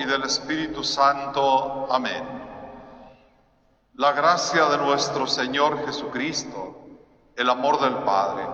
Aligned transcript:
y 0.00 0.06
del 0.06 0.22
Espíritu 0.22 0.82
Santo. 0.82 1.86
Amén. 1.92 2.24
La 3.96 4.12
gracia 4.12 4.64
de 4.70 4.78
nuestro 4.78 5.26
Señor 5.26 5.84
Jesucristo, 5.84 6.88
el 7.36 7.50
amor 7.50 7.80
del 7.80 7.96
Padre 8.04 8.46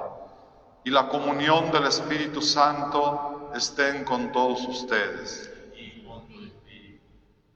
y 0.82 0.90
la 0.90 1.08
comunión 1.08 1.70
del 1.70 1.84
Espíritu 1.84 2.42
Santo 2.42 3.52
estén 3.54 4.04
con 4.04 4.32
todos 4.32 4.66
ustedes. 4.66 5.48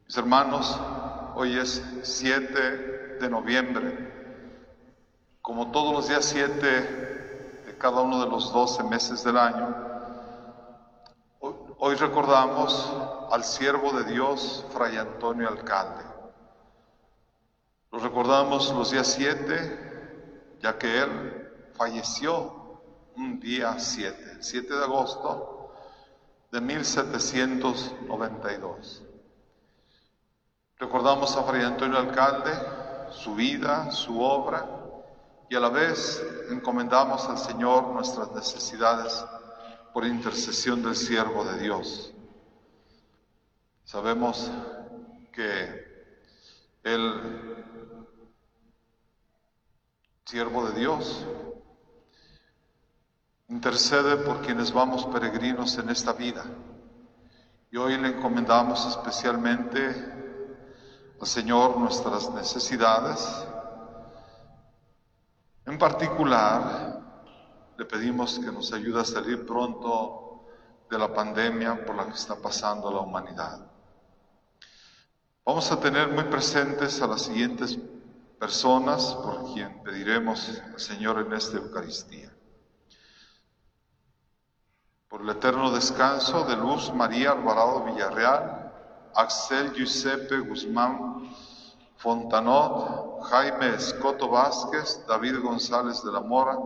Mis 0.07 0.17
hermanos, 0.17 0.79
hoy 1.35 1.59
es 1.59 1.83
7 2.03 3.19
de 3.21 3.29
noviembre. 3.29 4.09
Como 5.43 5.73
todos 5.73 5.93
los 5.93 6.09
días 6.09 6.25
7 6.27 6.55
de 7.67 7.77
cada 7.77 8.03
uno 8.03 8.21
de 8.25 8.31
los 8.31 8.53
12 8.53 8.85
meses 8.85 9.25
del 9.25 9.37
año, 9.37 9.90
hoy- 11.81 11.95
recordamos 11.97 12.93
al 13.31 13.43
siervo 13.45 13.93
de 13.93 14.05
Dios, 14.05 14.65
Fray 14.73 14.97
Antonio 14.99 15.49
Alcalde. 15.49 16.05
Lo 17.91 17.99
recordamos 17.99 18.71
los 18.73 18.91
días 18.91 19.07
7, 19.09 20.59
ya 20.61 20.77
que 20.79 20.99
él 21.01 21.71
falleció 21.75 22.83
un 23.17 23.41
día 23.41 23.79
7, 23.79 24.33
el 24.33 24.43
7 24.43 24.75
de 24.75 24.85
agosto 24.85 25.73
de 26.53 26.61
1792. 26.61 29.03
Recordamos 30.79 31.35
a 31.37 31.43
Fray 31.45 31.63
Antonio 31.63 31.99
Alcalde, 31.99 32.53
su 33.11 33.35
vida, 33.35 33.91
su 33.91 34.21
obra, 34.21 34.67
y 35.49 35.57
a 35.57 35.61
la 35.61 35.71
vez 35.71 36.23
encomendamos 36.51 37.27
al 37.29 37.39
Señor 37.39 37.89
nuestras 37.89 38.31
necesidades 38.33 39.25
por 39.93 40.07
intercesión 40.07 40.83
del 40.83 40.97
siervo 40.97 41.45
de 41.45 41.59
Dios. 41.59 42.13
Sabemos 43.85 44.51
que 45.33 45.91
el 46.85 47.65
siervo 50.25 50.69
de 50.69 50.79
Dios 50.79 51.27
intercede 53.49 54.17
por 54.19 54.43
quienes 54.43 54.73
vamos 54.73 55.07
peregrinos 55.07 55.77
en 55.79 55.91
esta 55.91 56.13
vida. 56.13 56.45
Y 57.73 57.77
hoy 57.77 57.99
le 57.99 58.09
encomendamos 58.09 58.87
especialmente 58.87 59.89
al 61.21 61.27
Señor 61.27 61.77
nuestras 61.77 62.31
necesidades. 62.31 63.45
En 65.67 65.79
particular, 65.79 67.00
le 67.81 67.87
pedimos 67.87 68.39
que 68.39 68.53
nos 68.53 68.75
ayude 68.75 69.01
a 69.01 69.05
salir 69.07 69.47
pronto 69.47 70.45
de 70.91 70.99
la 70.99 71.15
pandemia 71.15 71.83
por 71.87 71.97
la 71.97 72.05
que 72.05 72.13
está 72.13 72.37
pasando 72.37 72.93
la 72.93 73.01
humanidad. 73.01 73.59
Vamos 75.47 75.73
a 75.73 75.81
tener 75.81 76.09
muy 76.13 76.25
presentes 76.25 77.01
a 77.01 77.07
las 77.07 77.23
siguientes 77.23 77.79
personas 78.39 79.15
por 79.15 79.55
quien 79.55 79.83
pediremos 79.83 80.61
al 80.63 80.79
Señor 80.79 81.21
en 81.21 81.33
esta 81.33 81.57
Eucaristía. 81.57 82.31
Por 85.09 85.23
el 85.23 85.31
eterno 85.31 85.71
descanso 85.71 86.45
de 86.45 86.57
Luz 86.57 86.93
María 86.93 87.31
Alvarado 87.31 87.85
Villarreal, 87.85 88.75
Axel 89.15 89.73
Giuseppe 89.73 90.39
Guzmán 90.41 91.35
Fontanot, 91.97 93.23
Jaime 93.23 93.75
Escoto 93.77 94.29
Vázquez, 94.29 95.03
David 95.09 95.41
González 95.41 96.03
de 96.05 96.13
la 96.13 96.21
Mora 96.21 96.59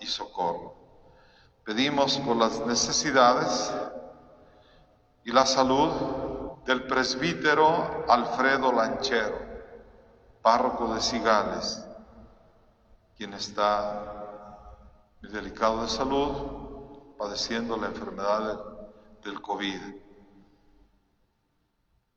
y 0.00 0.06
Socorro. 0.06 0.74
Pedimos 1.64 2.18
por 2.18 2.36
las 2.36 2.64
necesidades 2.64 3.72
y 5.24 5.32
la 5.32 5.44
salud 5.44 5.90
del 6.64 6.86
presbítero 6.86 8.04
Alfredo 8.08 8.72
Lanchero, 8.72 9.38
párroco 10.42 10.94
de 10.94 11.00
Cigales, 11.00 11.84
quien 13.16 13.34
está 13.34 14.16
muy 15.22 15.30
delicado 15.30 15.82
de 15.82 15.88
salud, 15.88 17.14
padeciendo 17.18 17.76
la 17.76 17.86
enfermedad 17.86 18.62
del, 19.24 19.40
COVID. 19.40 19.80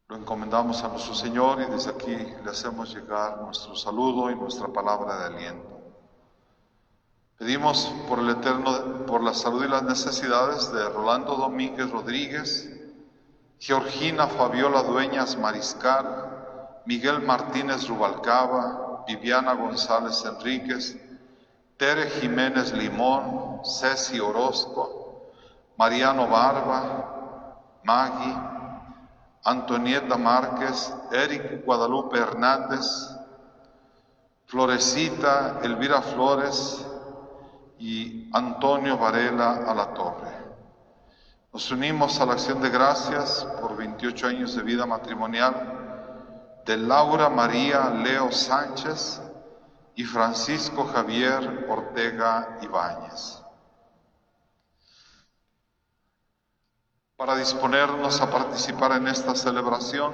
Lo 0.07 0.15
encomendamos 0.15 0.83
a 0.83 0.89
nuestro 0.89 1.15
Señor 1.15 1.61
y 1.61 1.65
desde 1.65 1.89
aquí 1.89 2.15
le 2.15 2.49
hacemos 2.51 2.93
llegar 2.93 3.39
nuestro 3.41 3.75
saludo 3.75 4.29
y 4.29 4.35
nuestra 4.35 4.67
palabra 4.67 5.17
de 5.17 5.25
aliento. 5.35 5.78
Pedimos 7.39 7.89
por 8.09 8.19
el 8.19 8.31
eterno, 8.31 9.05
por 9.05 9.23
la 9.23 9.33
salud 9.33 9.63
y 9.63 9.69
las 9.69 9.83
necesidades 9.83 10.73
de 10.73 10.89
Rolando 10.89 11.37
Domínguez 11.37 11.89
Rodríguez, 11.89 12.69
Georgina 13.59 14.27
Fabiola 14.27 14.83
Dueñas 14.83 15.37
Mariscal, 15.37 16.81
Miguel 16.85 17.21
Martínez 17.21 17.87
Rubalcaba, 17.87 19.05
Viviana 19.07 19.53
González 19.53 20.21
Enríquez, 20.25 20.97
Tere 21.77 22.09
Jiménez 22.09 22.73
Limón, 22.73 23.61
Ceci 23.63 24.19
Orozco, 24.19 25.31
Mariano 25.77 26.27
Barba, 26.27 27.55
Maggie, 27.85 28.35
Antonieta 29.45 30.17
Márquez, 30.17 30.93
Eric 31.13 31.63
Guadalupe 31.63 32.19
Hernández, 32.19 32.85
Florecita 34.45 35.61
Elvira 35.63 36.01
Flores 36.01 36.85
y 37.79 38.29
Antonio 38.33 38.97
Varela 38.97 39.63
a 39.65 39.73
la 39.73 39.93
Torre. 39.93 40.37
Nos 41.51 41.71
unimos 41.71 42.19
a 42.19 42.25
la 42.25 42.33
acción 42.33 42.61
de 42.61 42.69
gracias 42.69 43.47
por 43.59 43.75
28 43.75 44.27
años 44.27 44.55
de 44.55 44.61
vida 44.61 44.85
matrimonial 44.85 45.79
de 46.65 46.77
Laura 46.77 47.29
María 47.29 47.89
Leo 47.89 48.31
Sánchez 48.31 49.21
y 49.95 50.03
Francisco 50.03 50.85
Javier 50.85 51.65
Ortega 51.69 52.59
Ibáñez. 52.61 53.41
Para 57.15 57.35
disponernos 57.35 58.21
a 58.21 58.29
participar 58.29 58.93
en 58.93 59.07
esta 59.07 59.35
celebración, 59.35 60.13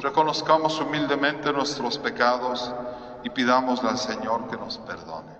reconozcamos 0.00 0.80
humildemente 0.80 1.52
nuestros 1.52 1.98
pecados 1.98 2.74
y 3.22 3.30
pidámosle 3.30 3.90
al 3.90 3.98
Señor 3.98 4.48
que 4.48 4.56
nos 4.56 4.76
perdone. 4.78 5.39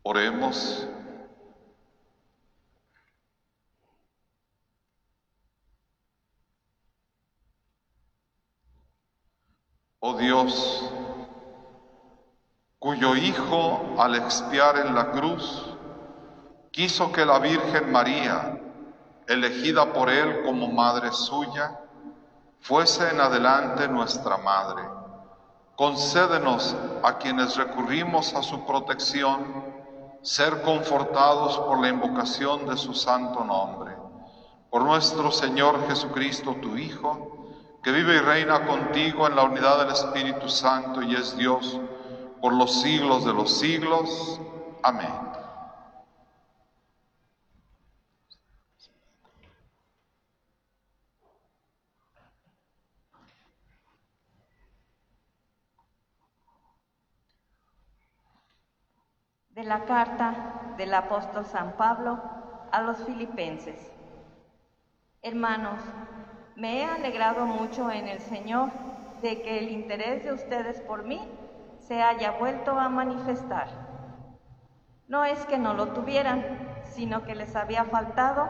Oremos. 0.03 0.82
Oh 10.05 10.15
Dios, 10.15 10.83
cuyo 12.77 13.15
Hijo 13.15 13.79
al 13.97 14.15
expiar 14.15 14.79
en 14.79 14.93
la 14.93 15.11
cruz 15.11 15.77
quiso 16.71 17.09
que 17.13 17.25
la 17.25 17.39
Virgen 17.39 17.89
María, 17.89 18.59
elegida 19.29 19.93
por 19.93 20.09
Él 20.09 20.43
como 20.43 20.67
madre 20.67 21.09
suya, 21.13 21.79
fuese 22.59 23.11
en 23.11 23.21
adelante 23.21 23.87
nuestra 23.87 24.35
madre. 24.35 24.83
Concédenos 25.77 26.75
a 27.01 27.17
quienes 27.17 27.55
recurrimos 27.55 28.35
a 28.35 28.43
su 28.43 28.65
protección 28.65 29.63
ser 30.21 30.63
confortados 30.63 31.57
por 31.59 31.79
la 31.79 31.87
invocación 31.87 32.67
de 32.67 32.75
su 32.75 32.93
santo 32.93 33.45
nombre. 33.45 33.95
Por 34.69 34.83
nuestro 34.83 35.31
Señor 35.31 35.87
Jesucristo, 35.87 36.57
tu 36.61 36.75
Hijo, 36.75 37.42
que 37.83 37.91
vive 37.91 38.15
y 38.15 38.19
reina 38.19 38.65
contigo 38.65 39.27
en 39.27 39.35
la 39.35 39.43
unidad 39.43 39.79
del 39.79 39.89
Espíritu 39.89 40.47
Santo 40.47 41.01
y 41.01 41.15
es 41.15 41.35
Dios 41.35 41.79
por 42.41 42.53
los 42.53 42.81
siglos 42.81 43.25
de 43.25 43.33
los 43.33 43.59
siglos. 43.59 44.39
Amén. 44.81 45.11
De 59.49 59.63
la 59.65 59.85
carta 59.85 60.73
del 60.77 60.93
apóstol 60.93 61.45
San 61.45 61.75
Pablo 61.75 62.17
a 62.71 62.81
los 62.81 62.97
filipenses. 63.03 63.91
Hermanos, 65.21 65.79
me 66.55 66.81
he 66.81 66.85
alegrado 66.85 67.45
mucho 67.45 67.91
en 67.91 68.07
el 68.07 68.19
Señor 68.19 68.69
de 69.21 69.41
que 69.41 69.59
el 69.59 69.69
interés 69.69 70.23
de 70.23 70.33
ustedes 70.33 70.81
por 70.81 71.03
mí 71.03 71.19
se 71.79 72.01
haya 72.01 72.31
vuelto 72.31 72.79
a 72.79 72.89
manifestar. 72.89 73.67
No 75.07 75.25
es 75.25 75.39
que 75.45 75.57
no 75.57 75.73
lo 75.73 75.89
tuvieran, 75.89 76.43
sino 76.95 77.25
que 77.25 77.35
les 77.35 77.55
había 77.55 77.85
faltado 77.85 78.49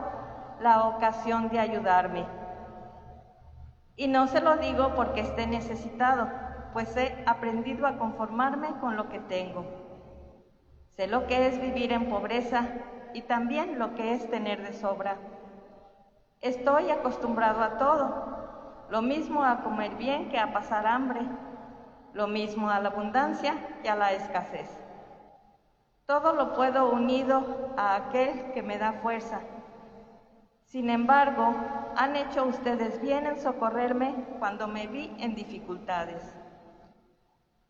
la 0.60 0.86
ocasión 0.86 1.50
de 1.50 1.60
ayudarme. 1.60 2.26
Y 3.96 4.08
no 4.08 4.28
se 4.28 4.42
lo 4.42 4.58
digo 4.58 4.94
porque 4.96 5.22
esté 5.22 5.48
necesitado, 5.48 6.28
pues 6.74 6.96
he 6.98 7.24
aprendido 7.26 7.86
a 7.86 7.98
conformarme 7.98 8.70
con 8.80 8.98
lo 8.98 9.10
que 9.10 9.20
tengo. 9.20 9.66
Sé 10.96 11.08
lo 11.08 11.28
que 11.28 11.48
es 11.48 11.60
vivir 11.60 11.92
en 11.92 12.10
pobreza 12.10 12.66
y 13.14 13.22
también 13.22 13.80
lo 13.80 13.96
que 13.96 14.14
es 14.14 14.30
tener 14.30 14.62
de 14.62 14.74
sobra. 14.74 15.33
Estoy 16.44 16.92
acostumbrado 16.92 17.64
a 17.64 17.78
todo, 17.78 18.88
lo 18.90 19.02
mismo 19.02 19.46
a 19.46 19.64
comer 19.64 19.96
bien 19.96 20.28
que 20.28 20.38
a 20.38 20.52
pasar 20.52 20.86
hambre, 20.86 21.22
lo 22.12 22.28
mismo 22.28 22.70
a 22.70 22.82
la 22.82 22.90
abundancia 22.90 23.56
que 23.82 23.90
a 23.90 23.96
la 23.96 24.12
escasez. 24.12 24.70
Todo 26.06 26.34
lo 26.34 26.54
puedo 26.54 26.92
unido 26.92 27.72
a 27.78 27.96
aquel 27.96 28.52
que 28.52 28.62
me 28.62 28.78
da 28.78 28.92
fuerza. 28.92 29.40
Sin 30.66 30.90
embargo, 30.90 31.56
han 31.96 32.18
hecho 32.18 32.44
ustedes 32.44 33.02
bien 33.02 33.26
en 33.26 33.40
socorrerme 33.40 34.14
cuando 34.40 34.68
me 34.68 34.88
vi 34.88 35.16
en 35.20 35.36
dificultades. 35.36 36.22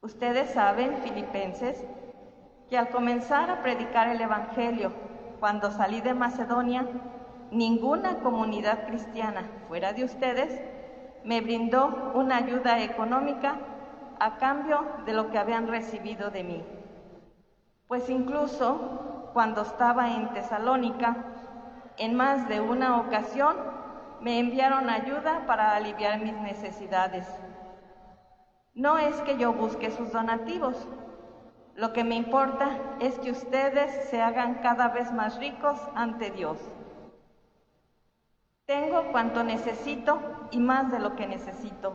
Ustedes 0.01 0.49
saben, 0.49 0.97
filipenses, 1.03 1.85
que 2.71 2.79
al 2.79 2.89
comenzar 2.89 3.51
a 3.51 3.61
predicar 3.61 4.07
el 4.07 4.19
Evangelio, 4.19 4.91
cuando 5.39 5.69
salí 5.69 6.01
de 6.01 6.15
Macedonia, 6.15 6.87
ninguna 7.53 8.19
comunidad 8.19 8.85
cristiana 8.87 9.43
fuera 9.67 9.93
de 9.93 10.03
ustedes 10.03 10.59
me 11.23 11.39
brindó 11.39 12.11
una 12.15 12.37
ayuda 12.37 12.81
económica 12.81 13.57
a 14.19 14.37
cambio 14.37 14.83
de 15.05 15.13
lo 15.13 15.29
que 15.29 15.37
habían 15.37 15.67
recibido 15.67 16.31
de 16.31 16.43
mí. 16.43 16.65
Pues 17.87 18.09
incluso 18.09 19.29
cuando 19.33 19.61
estaba 19.61 20.15
en 20.15 20.33
Tesalónica, 20.33 21.15
en 21.97 22.15
más 22.15 22.47
de 22.47 22.59
una 22.59 22.99
ocasión 22.99 23.55
me 24.19 24.39
enviaron 24.39 24.89
ayuda 24.89 25.45
para 25.45 25.75
aliviar 25.75 26.19
mis 26.19 26.35
necesidades. 26.35 27.27
No 28.73 28.97
es 28.97 29.15
que 29.21 29.37
yo 29.37 29.53
busque 29.53 29.91
sus 29.91 30.11
donativos, 30.11 30.87
lo 31.75 31.93
que 31.93 32.03
me 32.03 32.15
importa 32.15 32.97
es 32.99 33.17
que 33.19 33.31
ustedes 33.31 34.09
se 34.09 34.21
hagan 34.21 34.55
cada 34.61 34.89
vez 34.89 35.11
más 35.11 35.39
ricos 35.39 35.79
ante 35.95 36.31
Dios. 36.31 36.57
Tengo 38.65 39.11
cuanto 39.11 39.43
necesito 39.43 40.21
y 40.51 40.57
más 40.57 40.89
de 40.89 40.99
lo 40.99 41.17
que 41.17 41.27
necesito. 41.27 41.93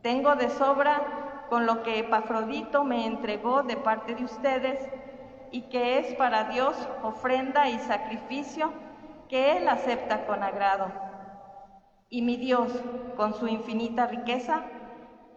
Tengo 0.00 0.34
de 0.34 0.48
sobra 0.48 1.46
con 1.50 1.66
lo 1.66 1.82
que 1.82 1.98
Epafrodito 1.98 2.84
me 2.84 3.04
entregó 3.04 3.62
de 3.62 3.76
parte 3.76 4.14
de 4.14 4.24
ustedes 4.24 4.80
y 5.50 5.68
que 5.68 5.98
es 5.98 6.14
para 6.14 6.44
Dios 6.44 6.74
ofrenda 7.02 7.68
y 7.68 7.78
sacrificio 7.80 8.72
que 9.28 9.58
Él 9.58 9.68
acepta 9.68 10.26
con 10.26 10.42
agrado. 10.42 10.90
Y 12.08 12.22
mi 12.22 12.38
Dios, 12.38 12.72
con 13.18 13.34
su 13.34 13.46
infinita 13.46 14.06
riqueza, 14.06 14.62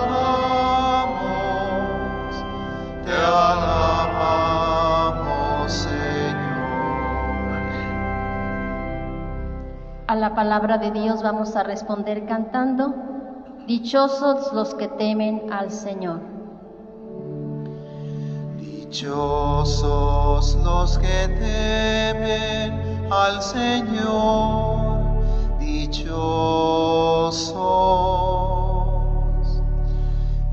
Te 3.06 3.12
alabamos, 3.16 4.44
Señor. 5.72 7.62
A 10.06 10.14
la 10.16 10.34
palabra 10.34 10.76
de 10.76 10.90
Dios 10.90 11.22
vamos 11.22 11.56
a 11.56 11.62
responder 11.62 12.26
cantando, 12.26 13.13
Dichosos 13.66 14.52
los 14.52 14.74
que 14.74 14.88
temen 14.88 15.50
al 15.50 15.70
Señor. 15.70 16.20
Dichosos 18.58 20.54
los 20.62 20.98
que 20.98 21.28
temen 21.40 23.10
al 23.10 23.40
Señor, 23.40 24.98
dichosos. 25.58 27.54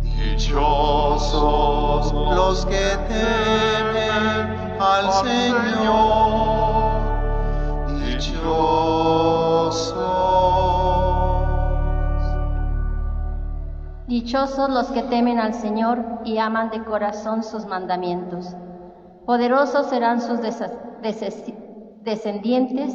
Dichosos 0.04 2.14
los 2.14 2.66
que 2.66 2.98
temen 3.10 4.78
al 4.80 5.12
Señor, 5.12 7.02
dichosos. 8.06 10.31
Dichosos 14.12 14.70
los 14.70 14.88
que 14.88 15.04
temen 15.04 15.40
al 15.40 15.54
Señor 15.54 16.20
y 16.26 16.38
aman 16.38 16.70
de 16.70 16.84
corazón 16.84 17.44
sus 17.44 17.66
mandamientos. 17.66 18.54
Poderosos 19.26 19.88
serán 19.88 20.22
sus 20.22 20.40
descendientes. 22.04 22.94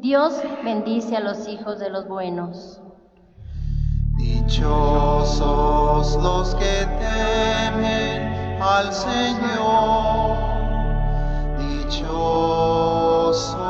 Dios 0.00 0.32
bendice 0.64 1.14
a 1.14 1.20
los 1.20 1.46
hijos 1.46 1.78
de 1.78 1.90
los 1.90 2.08
buenos. 2.08 2.80
Dichosos 4.16 6.16
los 6.22 6.54
que 6.54 6.86
temen 7.00 8.62
al 8.62 8.90
Señor, 8.94 10.38
dichosos. 11.58 13.65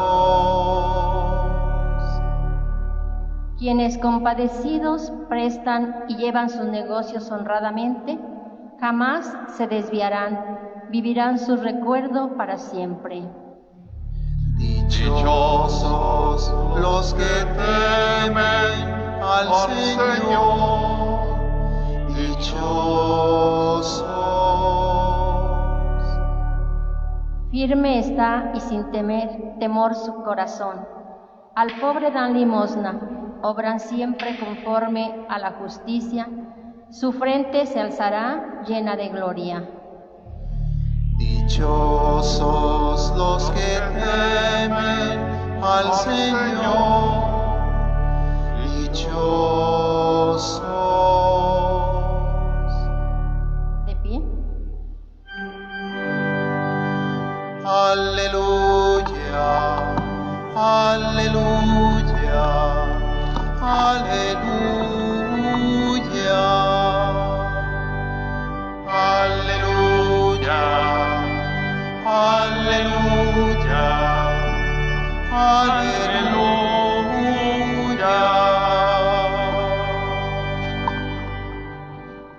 Quienes 3.58 3.96
compadecidos 3.96 5.10
prestan 5.30 6.04
y 6.08 6.16
llevan 6.16 6.50
sus 6.50 6.66
negocios 6.66 7.30
honradamente, 7.30 8.18
jamás 8.78 9.34
se 9.56 9.66
desviarán, 9.66 10.58
vivirán 10.90 11.38
su 11.38 11.56
recuerdo 11.56 12.36
para 12.36 12.58
siempre. 12.58 13.22
Dichosos 14.58 16.52
los 16.78 17.14
que 17.14 17.22
temen 17.22 18.90
al 19.22 19.48
Al 19.48 19.70
Señor, 20.20 20.44
dichosos. 22.14 24.04
Firme 27.50 28.00
está 28.00 28.52
y 28.54 28.60
sin 28.60 28.90
temer, 28.90 29.56
temor 29.58 29.94
su 29.94 30.14
corazón. 30.24 30.86
Al 31.54 31.80
pobre 31.80 32.10
dan 32.10 32.34
limosna, 32.34 33.00
obran 33.46 33.78
siempre 33.78 34.38
conforme 34.38 35.24
a 35.28 35.38
la 35.38 35.52
justicia, 35.52 36.28
su 36.90 37.12
frente 37.12 37.66
se 37.66 37.80
alzará 37.80 38.62
llena 38.66 38.96
de 38.96 39.08
gloria. 39.08 39.68
Dichosos 41.18 43.12
los 43.16 43.50
que 43.50 43.80
temen 43.94 45.18
al 45.62 45.92
Señor. 45.94 47.24
Dichosos. 48.64 49.36
De 53.86 53.94
pie. 54.02 54.22
Aleluya, 57.64 59.06
aleluya, 60.56 61.66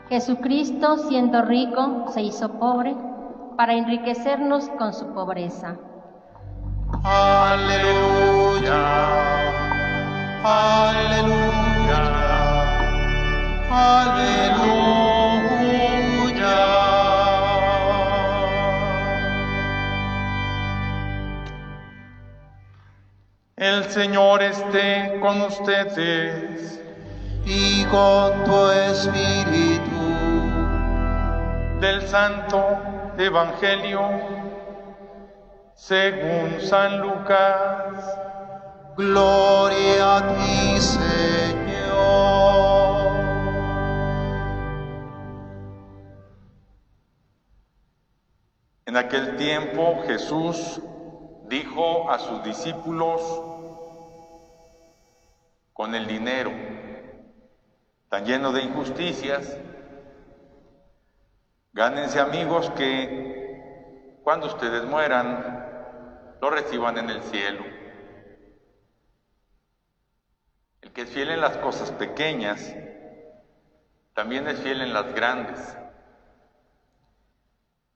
Jesucristo, 0.09 0.97
siendo 1.09 1.41
rico, 1.41 2.05
se 2.13 2.21
hizo 2.21 2.49
pobre 2.57 2.95
para 3.57 3.73
enriquecernos 3.73 4.69
con 4.79 4.93
su 4.93 5.07
pobreza. 5.13 5.77
Aleluya. 7.03 8.47
El 23.55 23.83
Señor 23.89 24.43
esté 24.43 25.19
con 25.19 25.41
ustedes. 25.41 26.79
Y 27.45 27.85
con 27.85 28.43
tu 28.43 28.69
espíritu, 28.71 29.81
Del 31.79 32.01
Santo 32.07 32.77
Evangelio 33.17 34.01
según 35.73 36.59
San 36.59 36.99
Lucas. 36.99 38.26
Gloria 38.97 40.17
a 40.17 40.35
ti, 40.35 40.81
Señor. 40.81 42.17
En 48.87 48.97
aquel 48.97 49.37
tiempo 49.37 50.01
Jesús 50.07 50.81
dijo 51.47 52.09
a 52.09 52.17
sus 52.17 52.43
discípulos, 52.43 53.21
con 55.73 55.93
el 55.93 56.07
dinero 56.07 56.51
tan 58.09 58.25
lleno 58.25 58.51
de 58.51 58.63
injusticias, 58.63 59.57
gánense 61.73 62.19
amigos 62.19 62.71
que 62.71 64.19
cuando 64.23 64.47
ustedes 64.47 64.83
mueran, 64.85 66.35
lo 66.41 66.49
reciban 66.49 66.97
en 66.97 67.11
el 67.11 67.21
cielo. 67.23 67.86
El 70.87 70.93
que 70.93 71.01
es 71.01 71.09
fiel 71.09 71.31
en 71.31 71.41
las 71.41 71.57
cosas 71.57 71.91
pequeñas, 71.91 72.73
también 74.13 74.47
es 74.47 74.57
fiel 74.61 74.79
en 74.79 74.93
las 74.93 75.13
grandes. 75.13 75.59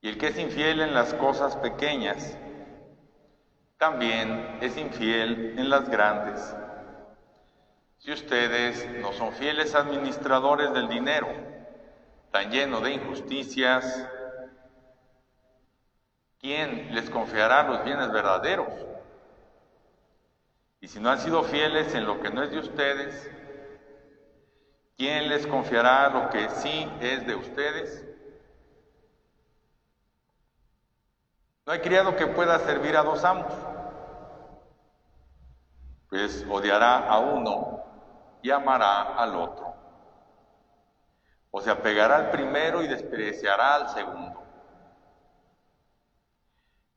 Y 0.02 0.10
el 0.10 0.18
que 0.18 0.26
es 0.26 0.38
infiel 0.38 0.82
en 0.82 0.92
las 0.92 1.14
cosas 1.14 1.56
pequeñas, 1.56 2.36
también 3.78 4.58
es 4.60 4.76
infiel 4.76 5.58
en 5.58 5.70
las 5.70 5.88
grandes. 5.88 6.54
Si 7.96 8.12
ustedes 8.12 8.86
no 9.00 9.14
son 9.14 9.32
fieles 9.32 9.74
administradores 9.74 10.74
del 10.74 10.90
dinero, 10.90 11.28
tan 12.30 12.50
lleno 12.50 12.82
de 12.82 12.92
injusticias, 12.92 14.06
¿quién 16.38 16.94
les 16.94 17.08
confiará 17.08 17.62
los 17.62 17.84
bienes 17.84 18.12
verdaderos? 18.12 18.91
Y 20.82 20.88
si 20.88 20.98
no 20.98 21.10
han 21.10 21.20
sido 21.20 21.44
fieles 21.44 21.94
en 21.94 22.04
lo 22.04 22.20
que 22.20 22.28
no 22.30 22.42
es 22.42 22.50
de 22.50 22.58
ustedes, 22.58 23.30
¿quién 24.96 25.28
les 25.28 25.46
confiará 25.46 26.08
lo 26.08 26.28
que 26.28 26.48
sí 26.48 26.90
es 27.00 27.24
de 27.24 27.36
ustedes? 27.36 28.04
No 31.64 31.72
hay 31.72 31.78
criado 31.78 32.16
que 32.16 32.26
pueda 32.26 32.58
servir 32.58 32.96
a 32.96 33.04
dos 33.04 33.22
amos, 33.22 33.52
pues 36.10 36.44
odiará 36.50 37.08
a 37.08 37.20
uno 37.20 37.84
y 38.42 38.50
amará 38.50 39.14
al 39.14 39.36
otro. 39.36 39.76
O 41.52 41.60
se 41.60 41.70
apegará 41.70 42.16
al 42.16 42.30
primero 42.32 42.82
y 42.82 42.88
despreciará 42.88 43.76
al 43.76 43.88
segundo. 43.90 44.42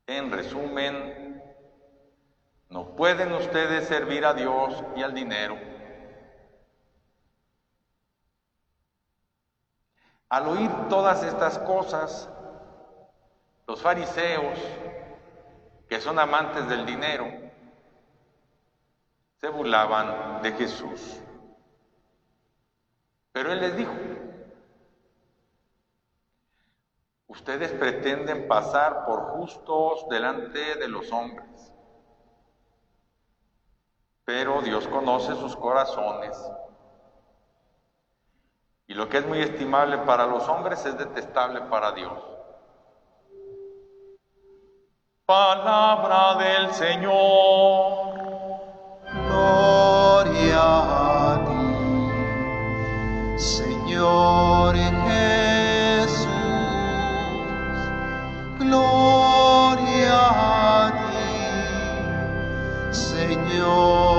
En 0.07 0.31
resumen, 0.31 1.24
no 2.69 2.95
pueden 2.95 3.31
ustedes 3.33 3.87
servir 3.87 4.25
a 4.25 4.33
Dios 4.33 4.83
y 4.95 5.03
al 5.03 5.13
dinero. 5.13 5.57
Al 10.29 10.47
oír 10.47 10.71
todas 10.89 11.23
estas 11.23 11.57
cosas, 11.59 12.29
los 13.67 13.81
fariseos, 13.81 14.59
que 15.87 16.01
son 16.01 16.17
amantes 16.19 16.67
del 16.67 16.85
dinero, 16.85 17.25
se 19.39 19.49
burlaban 19.49 20.41
de 20.41 20.51
Jesús. 20.53 21.21
Pero 23.31 23.51
él 23.51 23.59
les 23.59 23.77
dijo, 23.77 23.93
ustedes 27.27 27.71
pretenden 27.73 28.47
pasar 28.47 29.05
por 29.05 29.21
justos 29.31 30.07
delante 30.09 30.75
de 30.75 30.87
los 30.87 31.11
hombres, 31.11 31.74
pero 34.25 34.61
Dios 34.61 34.87
conoce 34.87 35.35
sus 35.35 35.55
corazones. 35.55 36.35
Y 38.87 38.93
lo 38.95 39.07
que 39.07 39.19
es 39.19 39.27
muy 39.27 39.39
estimable 39.39 39.99
para 39.99 40.25
los 40.25 40.47
hombres 40.47 40.85
es 40.85 40.97
detestable 40.97 41.61
para 41.61 41.91
Dios. 41.91 42.13
Palabra 45.25 46.35
del 46.35 46.71
Señor. 46.73 48.13
Gloria 49.27 50.61
a 51.33 51.39
ti, 51.45 53.39
Señor 53.39 54.75
Jesús. 54.75 56.27
Gloria 58.59 60.19
a 60.29 60.91
ti, 61.09 62.93
Señor 62.93 64.14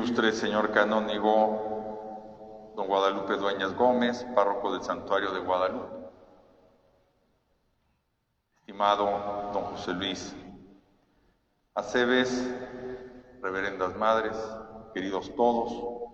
ilustre 0.00 0.32
señor 0.32 0.72
canónigo 0.72 2.72
don 2.74 2.86
Guadalupe 2.86 3.36
Dueñas 3.36 3.74
Gómez, 3.74 4.24
párroco 4.34 4.72
del 4.72 4.82
Santuario 4.82 5.30
de 5.30 5.40
Guadalupe. 5.40 5.94
Estimado 8.60 9.04
don 9.52 9.64
José 9.64 9.92
Luis 9.92 10.34
Aceves, 11.74 12.48
reverendas 13.42 13.94
madres, 13.96 14.34
queridos 14.94 15.34
todos 15.36 16.10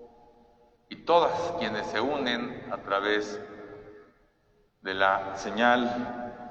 y 0.89 0.97
todas 1.05 1.53
quienes 1.61 1.87
se 1.87 2.01
unen 2.01 2.69
a 2.73 2.79
través 2.79 3.41
de 4.83 4.95
la 4.95 5.37
señal 5.37 6.43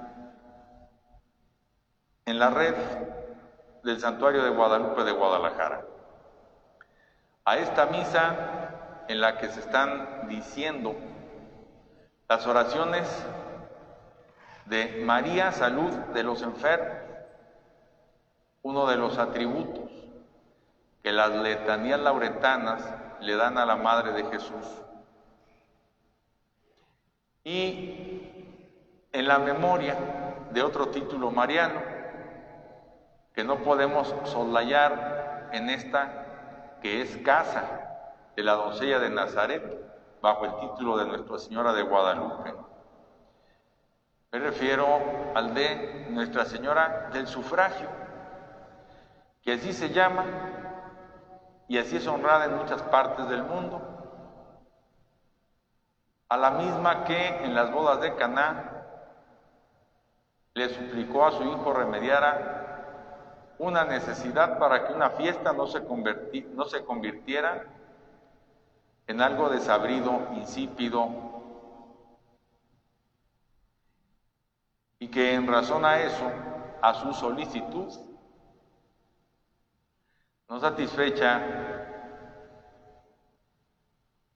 en 2.26 2.39
la 2.39 2.50
red 2.50 2.76
del 3.84 4.00
Santuario 4.00 4.41
de 4.41 4.52
Guadalupe 4.52 5.04
de 5.04 5.12
Guadalajara 5.12 5.94
a 7.45 7.58
esta 7.58 7.86
misa 7.86 9.05
en 9.08 9.21
la 9.21 9.38
que 9.38 9.49
se 9.49 9.60
están 9.60 10.27
diciendo 10.27 10.95
las 12.27 12.47
oraciones 12.47 13.08
de 14.65 15.03
María, 15.05 15.51
salud 15.51 15.91
de 15.91 16.23
los 16.23 16.41
enfermos, 16.41 16.97
uno 18.63 18.88
de 18.88 18.97
los 18.97 19.19
atributos 19.19 19.91
que 21.03 21.12
las 21.12 21.29
letanías 21.29 21.99
lauretanas 21.99 22.81
le 23.21 23.36
dan 23.36 23.60
a 23.60 23.65
la 23.67 23.75
Madre 23.75 24.12
de 24.13 24.23
Jesús. 24.25 24.65
Y 27.43 28.27
en 29.12 29.27
la 29.27 29.38
memoria 29.38 29.95
de 30.49 30.63
otro 30.63 30.88
título 30.88 31.29
mariano, 31.29 31.79
que 33.36 33.43
no 33.43 33.58
podemos 33.58 34.15
soslayar 34.23 35.49
en 35.51 35.69
esta 35.69 36.24
que 36.86 37.02
es 37.02 37.17
casa 37.26 37.63
de 38.36 38.43
la 38.43 38.54
doncella 38.54 39.00
de 39.00 39.10
Nazaret, 39.10 39.63
bajo 40.21 40.45
el 40.45 40.56
título 40.60 40.98
de 40.98 41.08
Nuestra 41.08 41.39
Señora 41.39 41.74
de 41.74 41.82
Guadalupe. 41.82 42.54
Me 44.32 44.38
refiero 44.38 44.86
al 45.34 45.56
de 45.56 46.06
Nuestra 46.12 46.45
Señora 46.45 47.10
del 47.12 47.26
Sufragio, 47.26 47.89
que 49.41 49.54
así 49.54 49.74
se 49.74 49.89
llama 49.89 50.26
y 51.67 51.80
así 51.80 51.98
es 51.98 52.06
honrada 52.06 52.45
en 52.45 52.56
muchas 52.56 52.84
partes 52.84 53.28
del 53.30 53.41
mundo, 53.41 53.82
a 56.30 56.38
la 56.38 56.52
misma 56.52 57.04
que 57.04 57.45
en 57.45 57.56
las 57.56 57.71
bodas 57.71 58.00
de 58.00 58.13
Caná 58.13 58.86
le 60.54 60.69
suplicó 60.69 61.26
a 61.26 61.32
su 61.32 61.41
hijo 61.45 61.74
remediara 61.74 62.74
una 63.57 63.85
necesidad 63.85 64.59
para 64.59 64.85
que 64.85 64.93
una 64.93 65.11
fiesta 65.11 65.53
no 65.53 65.67
se, 65.67 65.81
no 65.81 66.65
se 66.65 66.83
convirtiera 66.83 67.65
en 69.07 69.21
algo 69.21 69.49
desabrido, 69.49 70.27
insípido, 70.33 71.09
y 74.99 75.07
que 75.07 75.33
en 75.33 75.47
razón 75.47 75.85
a 75.85 75.99
eso, 75.99 76.31
a 76.81 76.93
su 76.95 77.13
solicitud, 77.13 77.93
no 80.49 80.59
satisfecha 80.59 81.41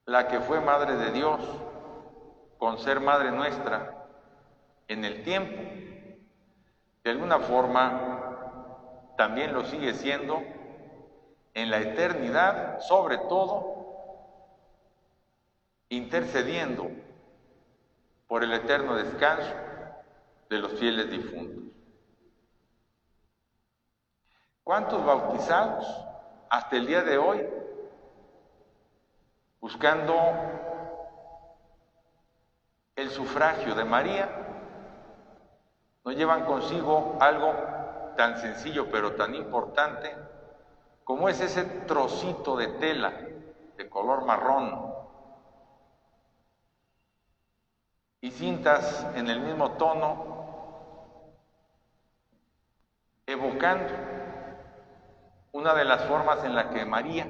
la 0.06 0.28
que 0.28 0.40
fue 0.40 0.60
Madre 0.60 0.96
de 0.96 1.12
Dios 1.12 1.40
con 2.58 2.80
ser 2.80 3.00
Madre 3.00 3.32
nuestra 3.32 4.06
en 4.88 5.06
el 5.06 5.24
tiempo, 5.24 5.62
de 7.04 7.12
alguna 7.12 7.40
forma 7.40 8.19
también 9.20 9.54
lo 9.54 9.66
sigue 9.66 9.94
siendo 9.96 10.42
en 11.54 11.70
la 11.70 11.80
eternidad, 11.80 12.80
sobre 12.80 13.18
todo 13.18 13.76
intercediendo 15.90 16.90
por 18.30 18.46
el 18.46 18.54
eterno 18.54 18.96
descanso 18.96 19.54
de 20.50 20.60
los 20.60 20.72
fieles 20.80 21.12
difuntos. 21.12 21.66
¿Cuántos 24.64 25.04
bautizados 25.04 25.86
hasta 26.50 26.78
el 26.78 26.88
día 26.88 27.02
de 27.02 27.18
hoy 27.18 27.46
buscando 29.60 30.16
el 32.96 33.10
sufragio 33.10 33.76
de 33.76 33.84
María 33.84 34.30
no 36.06 36.14
llevan 36.14 36.46
consigo 36.46 37.18
algo 37.20 37.79
tan 38.16 38.38
sencillo 38.38 38.90
pero 38.92 39.16
tan 39.16 39.36
importante 39.36 40.16
como 41.04 41.30
es 41.30 41.42
ese 41.42 41.64
trocito 41.64 42.56
de 42.56 42.68
tela 42.68 43.12
de 43.78 43.90
color 43.90 44.26
marrón 44.26 44.94
y 48.22 48.32
cintas 48.32 49.08
en 49.16 49.30
el 49.30 49.40
mismo 49.40 49.72
tono, 49.72 51.34
evocando 53.26 53.94
una 55.54 55.74
de 55.74 55.86
las 55.86 56.04
formas 56.04 56.44
en 56.44 56.56
la 56.56 56.70
que 56.70 56.86
María 56.86 57.28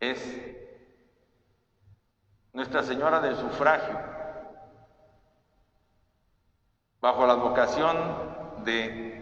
es 0.00 0.20
Nuestra 2.52 2.82
Señora 2.82 3.20
del 3.20 3.36
Sufragio, 3.36 3.98
bajo 7.00 7.26
la 7.26 7.34
vocación 7.34 8.41
de 8.64 9.12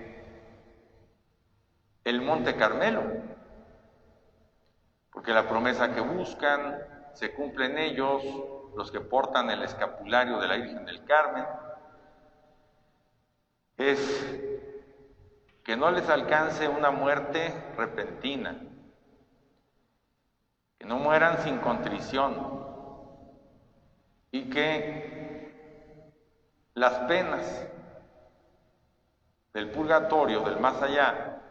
el 2.05 2.23
Monte 2.23 2.57
Carmelo, 2.57 3.03
porque 5.13 5.33
la 5.33 5.49
promesa 5.49 5.95
que 5.95 6.01
buscan 6.01 6.79
se 7.15 7.35
cumple 7.35 7.67
en 7.67 7.79
ellos, 7.79 8.23
los 8.77 8.91
que 8.91 9.01
portan 9.01 9.51
el 9.51 9.63
escapulario 9.63 10.39
de 10.39 10.49
la 10.49 10.57
Virgen 10.57 10.87
del 10.87 11.05
Carmen, 11.05 11.45
es 13.77 14.39
que 15.65 15.77
no 15.77 15.91
les 15.91 16.09
alcance 16.09 16.69
una 16.69 16.91
muerte 16.91 17.53
repentina, 17.77 18.57
que 20.79 20.87
no 20.87 20.99
mueran 20.99 21.39
sin 21.43 21.59
contrición 21.59 22.65
y 24.31 24.49
que 24.51 25.53
las 26.75 26.95
penas 27.01 27.69
del 29.53 29.71
purgatorio, 29.71 30.41
del 30.41 30.59
más 30.61 30.81
allá, 30.83 31.43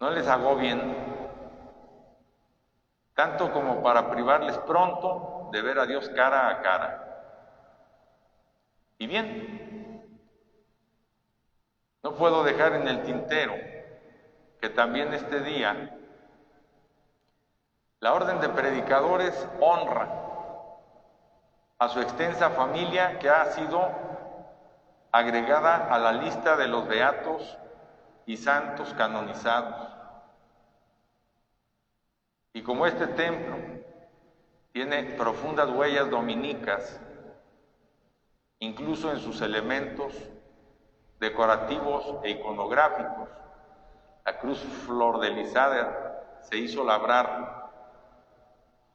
no 0.00 0.10
les 0.10 0.26
agobien 0.26 0.96
tanto 3.14 3.52
como 3.52 3.82
para 3.82 4.10
privarles 4.10 4.56
pronto 4.58 5.50
de 5.52 5.62
ver 5.62 5.78
a 5.78 5.86
Dios 5.86 6.08
cara 6.10 6.48
a 6.48 6.62
cara. 6.62 7.08
Y 8.98 9.06
bien, 9.06 10.02
no 12.02 12.14
puedo 12.14 12.42
dejar 12.42 12.74
en 12.74 12.88
el 12.88 13.02
tintero 13.02 13.54
que 14.60 14.70
también 14.70 15.12
este 15.12 15.40
día 15.40 15.98
la 18.00 18.12
orden 18.12 18.40
de 18.40 18.48
predicadores 18.48 19.46
honra 19.60 20.08
a 21.78 21.88
su 21.88 22.00
extensa 22.00 22.50
familia 22.50 23.18
que 23.20 23.28
ha 23.28 23.46
sido 23.52 24.11
agregada 25.12 25.94
a 25.94 25.98
la 25.98 26.12
lista 26.12 26.56
de 26.56 26.66
los 26.66 26.88
beatos 26.88 27.58
y 28.24 28.38
santos 28.38 28.94
canonizados. 28.94 29.88
Y 32.54 32.62
como 32.62 32.86
este 32.86 33.06
templo 33.06 33.56
tiene 34.72 35.04
profundas 35.16 35.68
huellas 35.70 36.08
dominicas, 36.10 36.98
incluso 38.58 39.12
en 39.12 39.18
sus 39.18 39.42
elementos 39.42 40.14
decorativos 41.20 42.16
e 42.24 42.30
iconográficos, 42.30 43.28
la 44.24 44.38
cruz 44.38 44.58
flor 44.86 45.20
de 45.20 45.30
se 46.42 46.56
hizo 46.56 46.84
labrar 46.84 47.70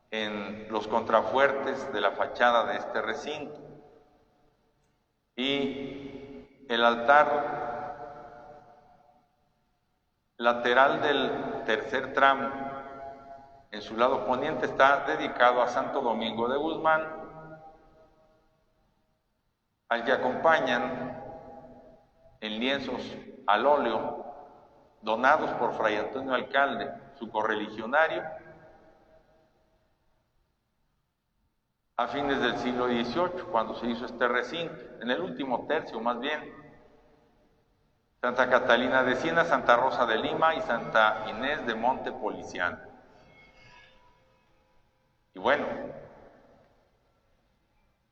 en 0.10 0.68
los 0.72 0.88
contrafuertes 0.88 1.92
de 1.94 2.02
la 2.02 2.12
fachada 2.12 2.66
de 2.66 2.78
este 2.78 3.02
recinto 3.02 3.60
y 5.36 6.07
el 6.70 6.84
altar 6.84 7.58
lateral 10.38 11.02
del 11.02 11.64
tercer 11.66 12.14
tramo 12.14 12.50
en 13.72 13.82
su 13.82 13.96
lado 13.96 14.26
poniente 14.26 14.66
está 14.66 15.06
dedicado 15.06 15.62
a 15.62 15.68
Santo 15.68 16.02
Domingo 16.02 16.48
de 16.48 16.58
Guzmán, 16.58 17.04
al 19.90 20.04
que 20.04 20.12
acompañan 20.12 21.22
en 22.42 22.60
lienzos 22.60 23.02
al 23.46 23.66
óleo 23.66 24.26
donados 25.02 25.52
por 25.52 25.74
Fray 25.74 25.96
Antonio 25.96 26.34
Alcalde, 26.34 26.92
su 27.18 27.30
correligionario, 27.32 28.24
a 31.98 32.08
fines 32.08 32.40
del 32.40 32.58
siglo 32.60 32.86
XVIII, 32.86 33.44
cuando 33.52 33.74
se 33.74 33.88
hizo 33.88 34.06
este 34.06 34.28
recinto, 34.28 34.76
en 35.02 35.10
el 35.10 35.20
último 35.20 35.66
tercio 35.68 36.00
más 36.00 36.20
bien. 36.20 36.54
Santa 38.22 38.50
Catalina 38.50 39.04
de 39.04 39.16
Siena, 39.16 39.46
Santa 39.46 39.78
Rosa 39.78 40.06
de 40.06 40.18
Lima 40.18 40.54
y 40.54 40.62
Santa 40.62 41.26
Inés 41.28 41.66
de 41.66 41.74
Monte 41.74 42.12
Policiano. 42.12 42.78
Y 45.34 45.40
bueno, 45.40 45.66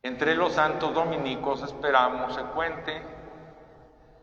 entre 0.01 0.35
los 0.35 0.53
santos 0.53 0.93
dominicos 0.93 1.61
esperamos 1.61 2.33
se 2.33 2.41
cuente 2.41 3.01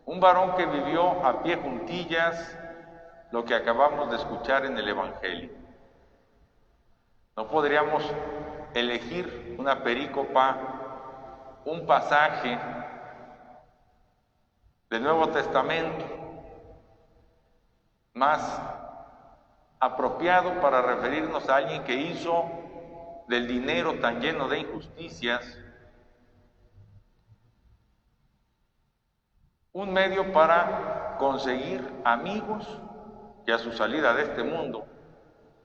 un 0.05 0.19
varón 0.19 0.55
que 0.55 0.65
vivió 0.65 1.25
a 1.25 1.41
pie 1.41 1.55
juntillas 1.55 2.57
lo 3.31 3.45
que 3.45 3.55
acabamos 3.55 4.09
de 4.09 4.17
escuchar 4.17 4.65
en 4.65 4.77
el 4.77 4.89
Evangelio. 4.89 5.51
No 7.35 7.47
podríamos 7.47 8.03
elegir 8.73 9.55
una 9.57 9.83
perícopa, 9.83 11.61
un 11.65 11.85
pasaje 11.85 12.57
del 14.89 15.03
Nuevo 15.03 15.29
Testamento 15.29 16.05
más 18.13 18.61
apropiado 19.79 20.61
para 20.61 20.81
referirnos 20.81 21.49
a 21.49 21.57
alguien 21.57 21.83
que 21.83 21.95
hizo 21.95 22.45
del 23.27 23.47
dinero 23.47 23.99
tan 23.99 24.21
lleno 24.21 24.47
de 24.47 24.59
injusticias, 24.59 25.57
un 29.71 29.91
medio 29.91 30.31
para 30.31 31.15
conseguir 31.17 31.81
amigos 32.05 32.67
que 33.45 33.51
a 33.51 33.57
su 33.57 33.71
salida 33.73 34.13
de 34.13 34.23
este 34.23 34.43
mundo, 34.43 34.85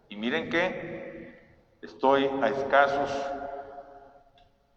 y 0.09 0.17
miren 0.17 0.49
que 0.49 1.08
estoy 1.89 2.31
a 2.43 2.49
escasos 2.49 3.11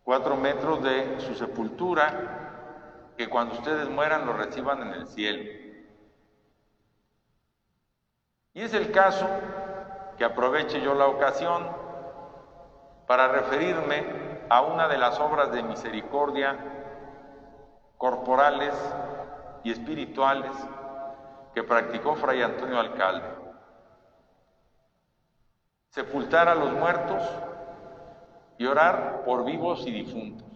cuatro 0.04 0.36
metros 0.36 0.82
de 0.82 1.20
su 1.20 1.36
sepultura, 1.36 3.14
que 3.18 3.30
cuando 3.30 3.56
ustedes 3.56 3.90
mueran 3.90 4.26
lo 4.26 4.34
reciban 4.34 4.82
en 4.82 4.94
el 4.94 5.08
cielo. 5.08 5.44
Y 8.54 8.62
es 8.62 8.74
el 8.74 8.92
caso 8.92 9.28
que 10.18 10.26
aproveche 10.26 10.82
yo 10.82 10.96
la 10.96 11.08
ocasión 11.08 11.68
para 13.08 13.28
referirme 13.28 14.06
a 14.50 14.62
una 14.62 14.88
de 14.88 14.98
las 14.98 15.20
obras 15.20 15.52
de 15.52 15.64
misericordia 15.64 16.58
corporales 17.98 18.74
y 19.64 19.72
espirituales 19.72 20.52
que 21.54 21.64
practicó 21.64 22.16
Fray 22.16 22.42
Antonio 22.42 22.80
Alcalde. 22.80 23.41
Sepultar 25.92 26.50
a 26.50 26.56
los 26.56 26.74
muertos 26.74 27.22
y 28.58 28.66
orar 28.66 29.22
por 29.24 29.46
vivos 29.46 29.86
y 29.86 29.92
difuntos. 29.92 30.48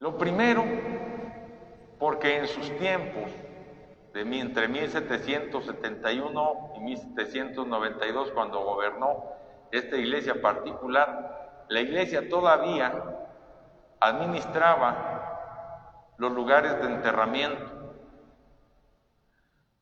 Lo 0.00 0.18
primero, 0.18 0.62
porque 1.98 2.36
en 2.38 2.48
sus 2.48 2.76
tiempos, 2.76 3.30
de 4.12 4.40
entre 4.40 4.68
1771 4.68 6.72
y 6.76 6.80
1792, 6.80 8.32
cuando 8.32 8.62
gobernó 8.64 9.24
esta 9.70 9.96
iglesia 9.96 10.42
particular, 10.42 11.64
la 11.68 11.80
iglesia 11.80 12.28
todavía 12.28 12.92
administraba 14.00 15.16
los 16.16 16.32
lugares 16.32 16.80
de 16.80 16.86
enterramiento. 16.86 17.94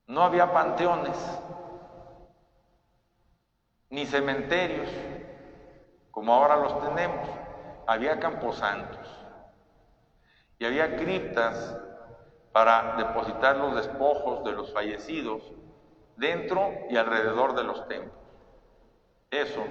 No 0.07 0.23
había 0.23 0.53
panteones, 0.53 1.16
ni 3.95 4.07
cementerios, 4.07 4.89
como 6.11 6.35
ahora 6.35 6.57
los 6.57 6.81
tenemos. 6.83 7.29
Había 7.87 8.19
camposantos 8.19 9.09
y 10.59 10.65
había 10.65 10.97
criptas 10.97 11.77
para 12.53 12.97
depositar 12.97 13.57
los 13.57 13.77
despojos 13.77 14.43
de 14.43 14.53
los 14.53 14.73
fallecidos 14.73 15.43
dentro 16.17 16.73
y 16.91 16.97
alrededor 16.97 17.55
de 17.55 17.63
los 17.63 17.87
templos. 17.87 18.19
Eso 19.31 19.65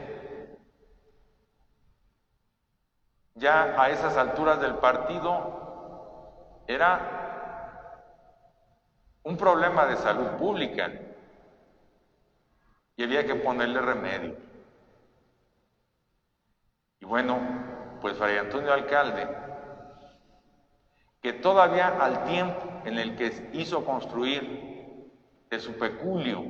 ya 3.36 3.82
a 3.82 3.90
esas 3.90 4.16
alturas 4.16 4.62
del 4.62 4.76
partido 4.76 6.62
era 6.68 7.10
un 9.24 9.36
problema 9.36 9.86
de 9.86 9.98
salud 9.98 10.28
pública 10.38 10.92
y 12.96 13.04
había 13.04 13.26
que 13.26 13.36
ponerle 13.36 13.82
remedio. 13.82 14.36
Y 17.00 17.06
bueno, 17.06 17.40
pues 18.02 18.18
Fray 18.18 18.38
Antonio 18.38 18.74
Alcalde, 18.74 19.28
que 21.22 21.34
todavía 21.34 21.88
al 21.88 22.26
tiempo 22.26 22.82
en 22.86 23.00
el 23.00 23.16
que 23.16 23.50
hizo 23.54 23.86
construir 23.86 25.10
de 25.50 25.60
su 25.60 25.78
peculio 25.78 26.44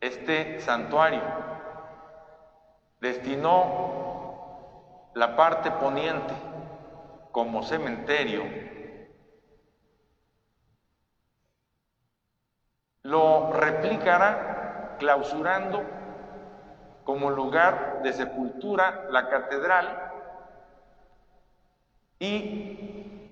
este 0.00 0.60
santuario, 0.60 1.22
destinó 3.00 5.10
la 5.14 5.36
parte 5.36 5.70
poniente 5.70 6.34
como 7.30 7.62
cementerio, 7.62 8.42
lo 13.02 13.52
replicará 13.52 14.53
clausurando 14.98 15.82
como 17.04 17.30
lugar 17.30 18.02
de 18.02 18.12
sepultura 18.12 19.06
la 19.10 19.28
catedral 19.28 20.12
y 22.18 23.30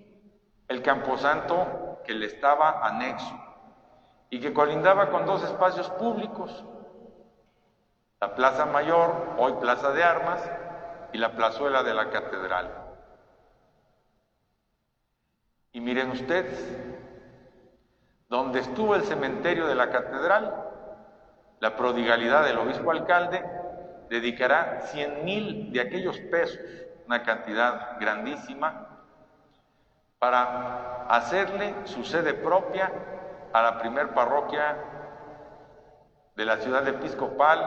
el 0.69 0.83
camposanto 0.83 2.01
que 2.05 2.15
le 2.15 2.27
estaba 2.27 2.87
anexo 2.87 3.39
y 4.31 4.41
que 4.41 4.53
colindaba 4.53 5.11
con 5.11 5.27
dos 5.27 5.43
espacios 5.45 5.91
públicos, 5.91 6.65
la 8.21 8.35
Plaza 8.35 8.67
Mayor, 8.67 9.35
hoy 9.39 9.53
Plaza 9.61 9.93
de 9.93 10.03
Armas, 10.03 10.41
y 11.13 11.19
la 11.19 11.33
plazuela 11.33 11.83
de 11.83 11.95
la 11.95 12.11
catedral. 12.11 12.71
Y 15.73 15.81
miren 15.81 16.11
ustedes, 16.11 16.67
donde 18.29 18.61
estuvo 18.61 18.95
el 18.95 19.05
cementerio 19.05 19.67
de 19.67 19.75
la 19.75 19.91
catedral, 19.91 20.72
la 21.63 21.77
prodigalidad 21.77 22.43
del 22.43 22.59
obispo 22.59 22.91
alcalde 22.91 23.41
dedicará 24.09 24.81
cien 24.87 25.25
mil 25.25 25.73
de 25.73 25.81
aquellos 25.81 26.19
pesos, 26.19 26.59
una 27.07 27.23
cantidad 27.23 28.01
grandísima, 28.01 28.89
para 30.19 31.07
hacerle 31.07 31.73
su 31.85 32.03
sede 32.03 32.35
propia 32.35 32.91
a 33.53 33.63
la 33.63 33.79
primer 33.79 34.13
parroquia 34.13 34.77
de 36.35 36.45
la 36.45 36.57
ciudad 36.57 36.87
episcopal 36.89 37.61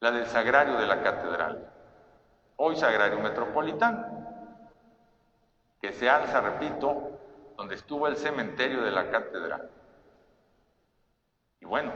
la 0.00 0.10
del 0.10 0.26
sagrario 0.26 0.76
de 0.76 0.86
la 0.86 1.00
catedral, 1.00 1.72
hoy 2.56 2.76
sagrario 2.76 3.18
metropolitano, 3.18 4.26
que 5.80 5.94
se 5.94 6.10
alza, 6.10 6.42
repito, 6.42 7.18
donde 7.56 7.76
estuvo 7.76 8.08
el 8.08 8.18
cementerio 8.18 8.82
de 8.82 8.90
la 8.90 9.10
catedral. 9.10 9.70
Bueno, 11.66 11.90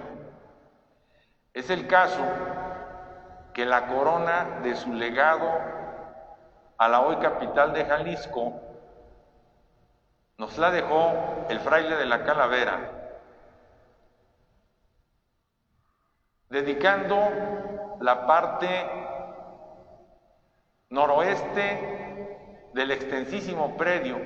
es 1.54 1.70
el 1.70 1.86
caso 1.86 2.24
que 3.54 3.64
la 3.64 3.86
corona 3.86 4.58
de 4.64 4.74
su 4.74 4.92
legado 4.92 5.48
a 6.76 6.88
la 6.88 7.00
hoy 7.02 7.16
capital 7.16 7.72
de 7.72 7.84
Jalisco 7.84 8.60
nos 10.38 10.58
la 10.58 10.72
dejó 10.72 11.12
el 11.48 11.60
fraile 11.60 11.94
de 11.96 12.06
la 12.06 12.24
Calavera, 12.24 12.78
dedicando 16.48 17.96
la 18.00 18.26
parte 18.26 18.90
noroeste 20.88 22.28
del 22.72 22.90
extensísimo 22.90 23.76
predio 23.76 24.18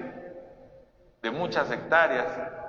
de 1.20 1.30
muchas 1.30 1.70
hectáreas 1.70 2.64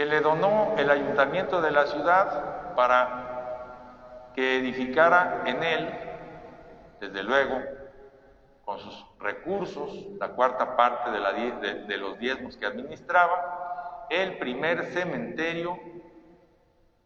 que 0.00 0.06
le 0.06 0.22
donó 0.22 0.76
el 0.78 0.90
ayuntamiento 0.90 1.60
de 1.60 1.72
la 1.72 1.84
ciudad 1.84 2.74
para 2.74 4.30
que 4.34 4.56
edificara 4.56 5.42
en 5.44 5.62
él, 5.62 5.94
desde 7.00 7.22
luego, 7.22 7.60
con 8.64 8.78
sus 8.78 9.06
recursos, 9.18 9.92
la 10.18 10.28
cuarta 10.28 10.74
parte 10.74 11.10
de, 11.10 11.84
de 11.84 11.96
los 11.98 12.18
diezmos 12.18 12.56
que 12.56 12.64
administraba, 12.64 14.06
el 14.08 14.38
primer 14.38 14.86
cementerio 14.86 15.78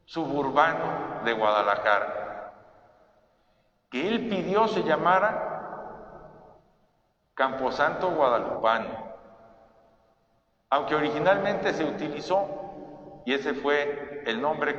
suburbano 0.04 1.24
de 1.24 1.32
Guadalajara, 1.32 2.52
que 3.90 4.06
él 4.06 4.28
pidió 4.28 4.68
se 4.68 4.84
llamara 4.84 6.52
Camposanto 7.34 8.10
Guadalupano, 8.12 9.16
aunque 10.70 10.94
originalmente 10.94 11.72
se 11.72 11.82
utilizó, 11.84 12.63
y 13.24 13.34
ese 13.34 13.54
fue 13.54 14.22
el 14.26 14.40
nombre 14.40 14.76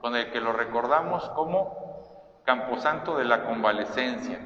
con 0.00 0.14
el 0.16 0.30
que 0.30 0.40
lo 0.40 0.52
recordamos 0.52 1.28
como 1.30 2.42
Camposanto 2.44 3.16
de 3.16 3.24
la 3.24 3.44
Convalecencia, 3.44 4.38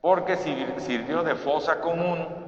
porque 0.00 0.36
sirvió 0.36 1.22
de 1.22 1.34
fosa 1.34 1.80
común 1.80 2.46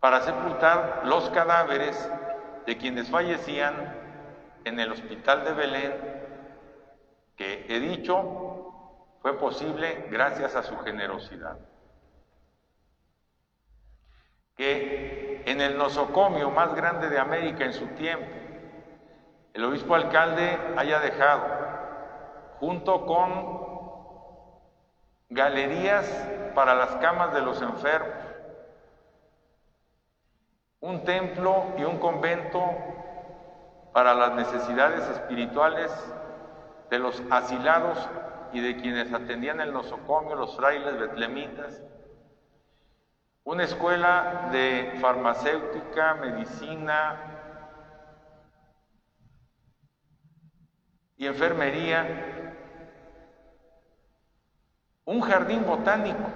para 0.00 0.20
sepultar 0.20 1.02
los 1.04 1.28
cadáveres 1.30 2.10
de 2.66 2.76
quienes 2.76 3.08
fallecían 3.10 3.74
en 4.64 4.80
el 4.80 4.92
hospital 4.92 5.44
de 5.44 5.52
Belén, 5.52 5.92
que 7.36 7.66
he 7.68 7.80
dicho 7.80 8.56
fue 9.22 9.38
posible 9.38 10.06
gracias 10.10 10.54
a 10.54 10.62
su 10.62 10.76
generosidad. 10.78 11.58
Que 14.56 15.42
en 15.46 15.60
el 15.60 15.76
nosocomio 15.76 16.50
más 16.50 16.74
grande 16.74 17.08
de 17.08 17.18
América 17.18 17.64
en 17.64 17.72
su 17.72 17.86
tiempo, 17.88 18.35
el 19.56 19.64
obispo 19.64 19.94
alcalde 19.94 20.58
haya 20.76 21.00
dejado, 21.00 21.46
junto 22.60 23.06
con 23.06 23.56
galerías 25.30 26.06
para 26.54 26.74
las 26.74 26.96
camas 26.96 27.32
de 27.32 27.40
los 27.40 27.62
enfermos, 27.62 28.12
un 30.80 31.04
templo 31.04 31.72
y 31.78 31.84
un 31.84 31.96
convento 31.96 32.62
para 33.94 34.12
las 34.12 34.34
necesidades 34.34 35.08
espirituales 35.08 35.90
de 36.90 36.98
los 36.98 37.22
asilados 37.30 38.06
y 38.52 38.60
de 38.60 38.76
quienes 38.76 39.10
atendían 39.14 39.62
el 39.62 39.72
nosocomio, 39.72 40.36
los 40.36 40.54
frailes 40.54 40.98
betlemitas, 40.98 41.82
una 43.42 43.64
escuela 43.64 44.50
de 44.52 44.98
farmacéutica, 45.00 46.12
medicina 46.16 47.35
y 51.16 51.26
enfermería, 51.26 52.52
un 55.04 55.20
jardín 55.20 55.64
botánico 55.66 56.28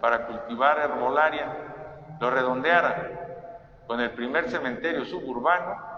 para 0.00 0.26
cultivar 0.26 0.78
herbolaria, 0.78 1.46
lo 2.20 2.30
redondeara 2.30 3.84
con 3.86 4.00
el 4.00 4.10
primer 4.12 4.50
cementerio 4.50 5.04
suburbano 5.04 5.92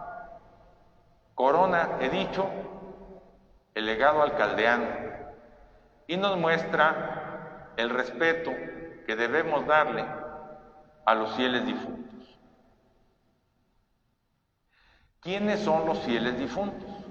Corona, 1.35 1.99
he 2.01 2.09
dicho, 2.11 2.49
el 3.75 3.87
legado 3.87 4.23
alcaldeano 4.23 4.87
y 6.07 6.17
nos 6.17 6.39
muestra 6.39 7.73
el 7.77 7.91
respeto 7.91 8.53
que 9.05 9.17
debemos 9.17 9.67
darle 9.67 10.05
a 11.05 11.15
los 11.15 11.35
fieles 11.35 11.67
difuntos. 11.67 12.39
¿Quiénes 15.21 15.61
son 15.61 15.87
los 15.87 15.99
fieles 16.01 16.39
difuntos? 16.39 17.04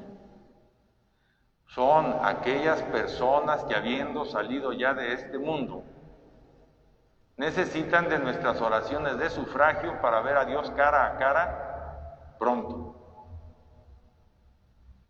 Son 1.73 2.19
aquellas 2.23 2.83
personas 2.83 3.63
que 3.63 3.75
habiendo 3.75 4.25
salido 4.25 4.73
ya 4.73 4.93
de 4.93 5.13
este 5.13 5.39
mundo, 5.39 5.83
necesitan 7.35 8.09
de 8.09 8.19
nuestras 8.19 8.61
oraciones 8.61 9.17
de 9.17 9.31
sufragio 9.31 9.99
para 9.99 10.21
ver 10.21 10.37
a 10.37 10.45
Dios 10.45 10.69
cara 10.75 11.07
a 11.07 11.17
cara 11.17 12.35
pronto. 12.37 12.95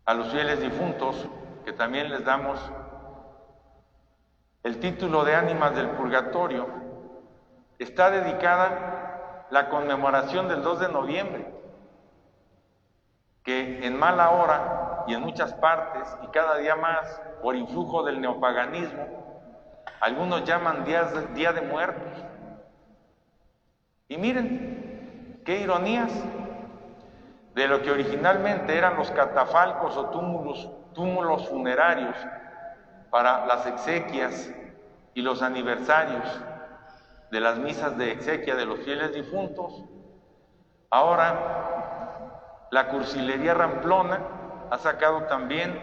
A 0.06 0.14
los 0.14 0.28
fieles 0.32 0.58
difuntos, 0.62 1.28
que 1.66 1.74
también 1.74 2.08
les 2.08 2.24
damos 2.24 2.58
el 4.62 4.80
título 4.80 5.22
de 5.24 5.34
ánimas 5.34 5.74
del 5.74 5.90
purgatorio, 5.90 6.66
está 7.78 8.10
dedicada 8.10 9.46
la 9.50 9.68
conmemoración 9.68 10.48
del 10.48 10.62
2 10.62 10.80
de 10.80 10.88
noviembre, 10.88 11.54
que 13.42 13.86
en 13.86 13.98
mala 13.98 14.30
hora 14.30 14.83
y 15.06 15.14
en 15.14 15.22
muchas 15.22 15.52
partes 15.54 16.08
y 16.22 16.26
cada 16.28 16.56
día 16.58 16.76
más 16.76 17.20
por 17.42 17.56
influjo 17.56 18.02
del 18.02 18.20
neopaganismo 18.20 19.24
algunos 20.00 20.44
llaman 20.44 20.84
día 20.84 21.52
de 21.52 21.62
muertos. 21.62 22.12
Y 24.08 24.18
miren, 24.18 25.40
qué 25.46 25.60
ironías, 25.60 26.12
de 27.54 27.68
lo 27.68 27.80
que 27.80 27.90
originalmente 27.90 28.76
eran 28.76 28.96
los 28.96 29.10
catafalcos 29.12 29.96
o 29.96 30.06
túmulos, 30.10 30.68
túmulos 30.92 31.48
funerarios 31.48 32.16
para 33.10 33.46
las 33.46 33.64
exequias 33.64 34.52
y 35.14 35.22
los 35.22 35.40
aniversarios 35.40 36.24
de 37.30 37.40
las 37.40 37.58
misas 37.58 37.96
de 37.96 38.12
exequia 38.12 38.56
de 38.56 38.66
los 38.66 38.80
fieles 38.80 39.14
difuntos, 39.14 39.84
ahora 40.90 42.68
la 42.70 42.88
cursilería 42.88 43.54
ramplona 43.54 44.20
ha 44.74 44.78
sacado 44.78 45.22
también 45.26 45.78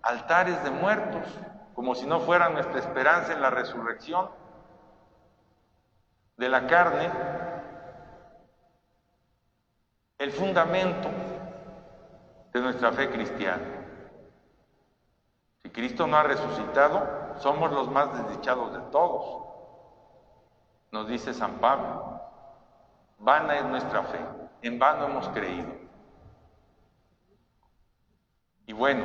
altares 0.00 0.62
de 0.62 0.70
muertos 0.70 1.26
como 1.74 1.96
si 1.96 2.06
no 2.06 2.20
fuera 2.20 2.48
nuestra 2.48 2.78
esperanza 2.78 3.32
en 3.32 3.42
la 3.42 3.50
resurrección 3.50 4.30
de 6.36 6.48
la 6.48 6.68
carne, 6.68 7.10
el 10.18 10.30
fundamento 10.30 11.08
de 12.52 12.60
nuestra 12.60 12.92
fe 12.92 13.10
cristiana. 13.10 13.64
Si 15.64 15.70
Cristo 15.70 16.06
no 16.06 16.16
ha 16.16 16.22
resucitado, 16.22 17.34
somos 17.40 17.72
los 17.72 17.90
más 17.90 18.16
desdichados 18.16 18.72
de 18.72 18.80
todos, 18.92 19.48
nos 20.92 21.08
dice 21.08 21.34
San 21.34 21.54
Pablo. 21.54 22.20
Vana 23.18 23.56
es 23.56 23.64
nuestra 23.64 24.04
fe, 24.04 24.20
en 24.62 24.78
vano 24.78 25.06
hemos 25.06 25.28
creído. 25.30 25.85
Y 28.66 28.72
bueno, 28.72 29.04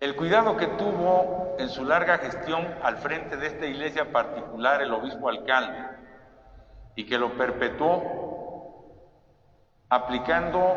el 0.00 0.16
cuidado 0.16 0.56
que 0.56 0.66
tuvo 0.66 1.56
en 1.58 1.70
su 1.70 1.84
larga 1.84 2.18
gestión 2.18 2.66
al 2.82 2.98
frente 2.98 3.36
de 3.36 3.46
esta 3.46 3.66
iglesia 3.66 4.12
particular 4.12 4.82
el 4.82 4.92
obispo 4.92 5.28
alcalde 5.28 5.78
y 6.94 7.06
que 7.06 7.18
lo 7.18 7.32
perpetuó 7.38 8.22
aplicando 9.88 10.76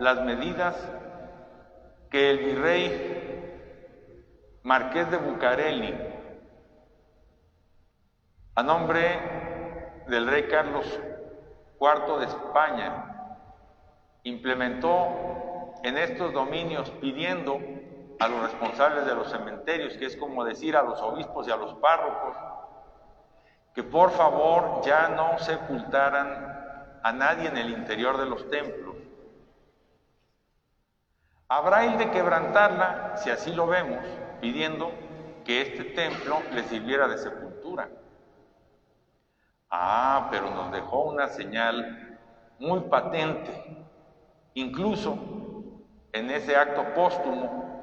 las 0.00 0.22
medidas 0.22 0.76
que 2.10 2.30
el 2.30 2.38
virrey 2.38 3.22
Marqués 4.64 5.10
de 5.10 5.16
Bucareli, 5.16 5.94
a 8.54 8.62
nombre 8.62 9.18
del 10.08 10.26
rey 10.26 10.44
Carlos 10.48 10.86
IV 11.80 12.18
de 12.20 12.26
España, 12.26 13.40
implementó 14.24 15.51
en 15.82 15.98
estos 15.98 16.32
dominios 16.32 16.90
pidiendo 17.00 17.58
a 18.20 18.28
los 18.28 18.42
responsables 18.42 19.04
de 19.04 19.14
los 19.14 19.30
cementerios, 19.30 19.96
que 19.96 20.06
es 20.06 20.16
como 20.16 20.44
decir 20.44 20.76
a 20.76 20.82
los 20.82 21.00
obispos 21.02 21.48
y 21.48 21.50
a 21.50 21.56
los 21.56 21.74
párrocos, 21.74 22.36
que 23.74 23.82
por 23.82 24.10
favor 24.12 24.82
ya 24.84 25.08
no 25.08 25.38
sepultaran 25.38 27.00
a 27.02 27.12
nadie 27.12 27.48
en 27.48 27.56
el 27.56 27.70
interior 27.70 28.18
de 28.18 28.26
los 28.26 28.48
templos. 28.48 28.96
Habrá 31.48 31.84
el 31.84 31.98
de 31.98 32.10
quebrantarla, 32.10 33.16
si 33.16 33.30
así 33.30 33.52
lo 33.52 33.66
vemos, 33.66 34.04
pidiendo 34.40 34.92
que 35.44 35.62
este 35.62 35.84
templo 35.84 36.38
le 36.52 36.62
sirviera 36.64 37.08
de 37.08 37.18
sepultura. 37.18 37.88
Ah, 39.68 40.28
pero 40.30 40.50
nos 40.50 40.70
dejó 40.70 41.02
una 41.04 41.28
señal 41.28 42.18
muy 42.58 42.80
patente, 42.82 43.84
incluso 44.54 45.41
en 46.12 46.30
ese 46.30 46.56
acto 46.56 46.84
póstumo 46.94 47.82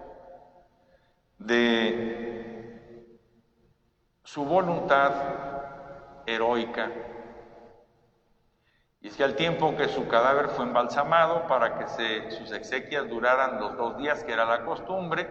de 1.39 2.19
su 4.23 4.45
voluntad 4.45 5.11
heroica. 6.27 6.91
Y 9.01 9.07
es 9.07 9.15
que 9.15 9.23
al 9.23 9.36
tiempo 9.36 9.75
que 9.75 9.88
su 9.88 10.07
cadáver 10.07 10.49
fue 10.49 10.65
embalsamado 10.65 11.47
para 11.47 11.80
que 11.80 12.32
sus 12.32 12.51
exequias 12.51 13.07
duraran 13.09 13.59
los 13.59 13.75
dos 13.77 13.97
días, 13.97 14.23
que 14.23 14.34
era 14.34 14.45
la 14.45 14.65
costumbre, 14.65 15.27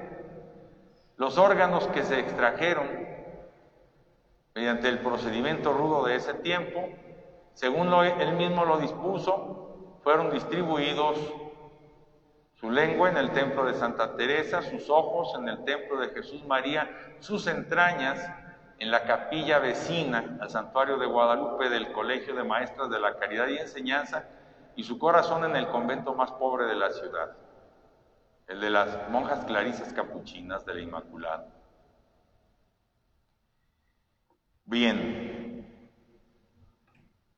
los 1.16 1.36
órganos 1.36 1.86
que 1.88 2.02
se 2.02 2.18
extrajeron 2.18 2.88
mediante 4.54 4.88
el 4.88 5.00
procedimiento 5.00 5.72
rudo 5.72 6.04
de 6.04 6.16
ese 6.16 6.34
tiempo, 6.34 6.88
según 7.54 7.92
él 7.92 8.32
mismo 8.32 8.64
lo 8.64 8.78
dispuso, 8.78 9.98
fueron 10.02 10.30
distribuidos 10.30 11.18
su 12.60 12.70
lengua 12.70 13.08
en 13.08 13.16
el 13.16 13.30
templo 13.30 13.64
de 13.66 13.74
Santa 13.74 14.16
Teresa, 14.16 14.62
sus 14.62 14.90
ojos 14.90 15.34
en 15.38 15.48
el 15.48 15.64
templo 15.64 16.00
de 16.00 16.08
Jesús 16.08 16.44
María, 16.44 17.16
sus 17.20 17.46
entrañas 17.46 18.18
en 18.78 18.90
la 18.90 19.04
capilla 19.04 19.60
vecina 19.60 20.38
al 20.40 20.50
santuario 20.50 20.98
de 20.98 21.06
Guadalupe 21.06 21.68
del 21.68 21.92
Colegio 21.92 22.34
de 22.34 22.42
Maestras 22.42 22.90
de 22.90 22.98
la 22.98 23.16
Caridad 23.16 23.46
y 23.48 23.58
Enseñanza 23.58 24.24
y 24.74 24.82
su 24.82 24.98
corazón 24.98 25.44
en 25.44 25.54
el 25.54 25.68
convento 25.68 26.14
más 26.14 26.32
pobre 26.32 26.66
de 26.66 26.74
la 26.74 26.90
ciudad, 26.90 27.36
el 28.48 28.60
de 28.60 28.70
las 28.70 29.08
monjas 29.08 29.44
clarisas 29.44 29.92
capuchinas 29.92 30.64
de 30.66 30.74
la 30.74 30.80
Inmaculada. 30.80 31.46
Bien, 34.64 35.64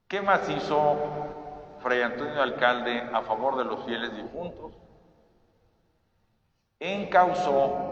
¿qué 0.09 0.23
más 0.23 0.49
hizo 0.49 0.97
Fray 1.81 2.03
Antonio 2.03 2.43
Alcalde 2.43 3.01
a 3.13 3.21
favor 3.23 3.57
de 3.59 3.65
los 3.65 3.85
fieles 3.85 4.15
difuntos? 4.17 4.80
Encausó, 6.81 7.89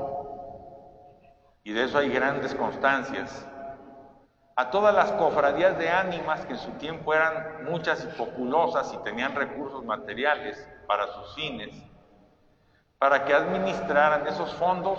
y 1.63 1.73
de 1.73 1.85
eso 1.85 1.99
hay 1.99 2.09
grandes 2.09 2.55
constancias, 2.55 3.47
a 4.57 4.71
todas 4.71 4.93
las 4.93 5.13
cofradías 5.13 5.79
de 5.79 5.89
ánimas 5.89 6.45
que 6.47 6.55
en 6.55 6.59
su 6.59 6.73
tiempo 6.73 7.15
eran 7.15 7.65
muchas 7.67 8.03
y 8.03 8.09
populosas 8.19 8.93
y 8.93 8.97
tenían 9.05 9.37
recursos 9.37 9.85
materiales 9.85 10.69
para 10.89 11.07
sus 11.13 11.35
fines, 11.37 11.81
para 12.99 13.25
que 13.25 13.35
administraran 13.35 14.27
esos 14.27 14.53
fondos 14.55 14.99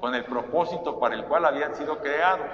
con 0.00 0.14
el 0.14 0.24
propósito 0.24 0.98
para 0.98 1.16
el 1.16 1.24
cual 1.24 1.44
habían 1.44 1.74
sido 1.74 1.98
creados, 1.98 2.48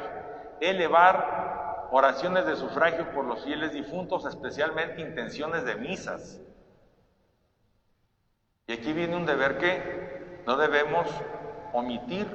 elevar 0.61 1.89
oraciones 1.93 2.47
de 2.47 2.57
sufragio 2.57 3.13
por 3.13 3.25
los 3.27 3.45
fieles 3.45 3.73
difuntos, 3.73 4.25
especialmente 4.25 5.03
intenciones 5.03 5.65
de 5.65 5.77
misas. 5.77 6.41
Y 8.67 8.73
aquí 8.73 8.93
viene 8.93 9.15
un 9.15 9.27
deber 9.27 9.59
que 9.59 10.24
no 10.47 10.57
debemos 10.57 11.07
omitir. 11.73 12.27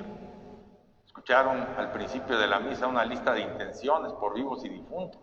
Escucharon 1.05 1.67
al 1.77 1.91
principio 1.91 2.37
de 2.37 2.47
la 2.47 2.59
misa 2.59 2.87
una 2.87 3.05
lista 3.05 3.33
de 3.33 3.41
intenciones 3.41 4.13
por 4.13 4.35
vivos 4.35 4.63
y 4.65 4.69
difuntos. 4.69 5.21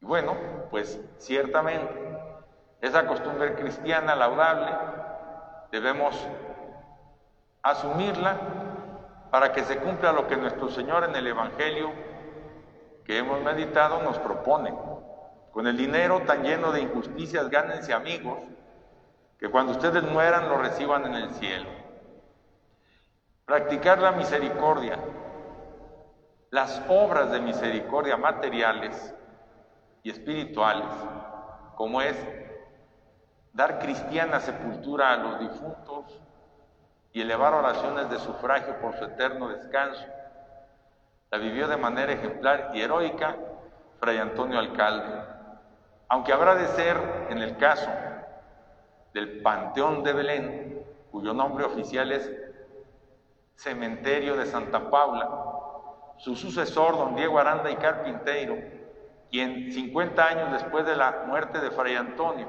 Y 0.00 0.06
bueno, 0.06 0.36
pues 0.70 1.00
ciertamente 1.18 2.18
esa 2.80 3.06
costumbre 3.06 3.54
cristiana 3.54 4.16
laudable 4.16 4.72
debemos 5.70 6.16
asumirla 7.62 8.36
para 9.30 9.52
que 9.52 9.62
se 9.64 9.78
cumpla 9.78 10.12
lo 10.12 10.26
que 10.26 10.36
nuestro 10.36 10.68
Señor 10.68 11.04
en 11.04 11.16
el 11.16 11.26
Evangelio 11.26 11.92
que 13.04 13.18
hemos 13.18 13.40
meditado 13.42 14.02
nos 14.02 14.18
propone. 14.18 14.74
Con 15.52 15.66
el 15.66 15.76
dinero 15.76 16.20
tan 16.22 16.42
lleno 16.42 16.72
de 16.72 16.80
injusticias, 16.80 17.48
gánense 17.48 17.92
amigos 17.92 18.38
que 19.42 19.50
cuando 19.50 19.72
ustedes 19.72 20.04
mueran 20.04 20.48
lo 20.48 20.56
reciban 20.56 21.04
en 21.04 21.16
el 21.16 21.30
cielo. 21.34 21.68
Practicar 23.44 23.98
la 23.98 24.12
misericordia, 24.12 24.96
las 26.50 26.80
obras 26.88 27.32
de 27.32 27.40
misericordia 27.40 28.16
materiales 28.16 29.12
y 30.04 30.10
espirituales, 30.10 30.86
como 31.74 32.00
es 32.00 32.16
dar 33.52 33.80
cristiana 33.80 34.38
sepultura 34.38 35.12
a 35.12 35.16
los 35.16 35.40
difuntos, 35.40 36.20
y 37.12 37.20
elevar 37.20 37.52
oraciones 37.52 38.08
de 38.10 38.20
sufragio 38.20 38.80
por 38.80 38.96
su 38.96 39.06
eterno 39.06 39.48
descanso. 39.48 40.06
La 41.32 41.38
vivió 41.38 41.66
de 41.66 41.76
manera 41.78 42.12
ejemplar 42.12 42.70
y 42.74 42.80
heroica 42.80 43.34
Fray 43.98 44.18
Antonio 44.18 44.60
Alcalde, 44.60 45.20
aunque 46.08 46.32
habrá 46.32 46.54
de 46.54 46.68
ser 46.68 47.26
en 47.28 47.38
el 47.38 47.56
caso 47.56 47.90
del 49.12 49.42
Panteón 49.42 50.02
de 50.02 50.12
Belén, 50.12 50.86
cuyo 51.10 51.34
nombre 51.34 51.64
oficial 51.64 52.12
es 52.12 52.30
Cementerio 53.56 54.36
de 54.36 54.46
Santa 54.46 54.90
Paula, 54.90 55.28
su 56.18 56.36
sucesor, 56.36 56.96
don 56.96 57.14
Diego 57.14 57.38
Aranda 57.38 57.70
y 57.70 57.76
Carpinteiro, 57.76 58.56
quien 59.30 59.72
50 59.72 60.24
años 60.24 60.52
después 60.52 60.86
de 60.86 60.96
la 60.96 61.24
muerte 61.26 61.60
de 61.60 61.70
Fray 61.70 61.96
Antonio, 61.96 62.48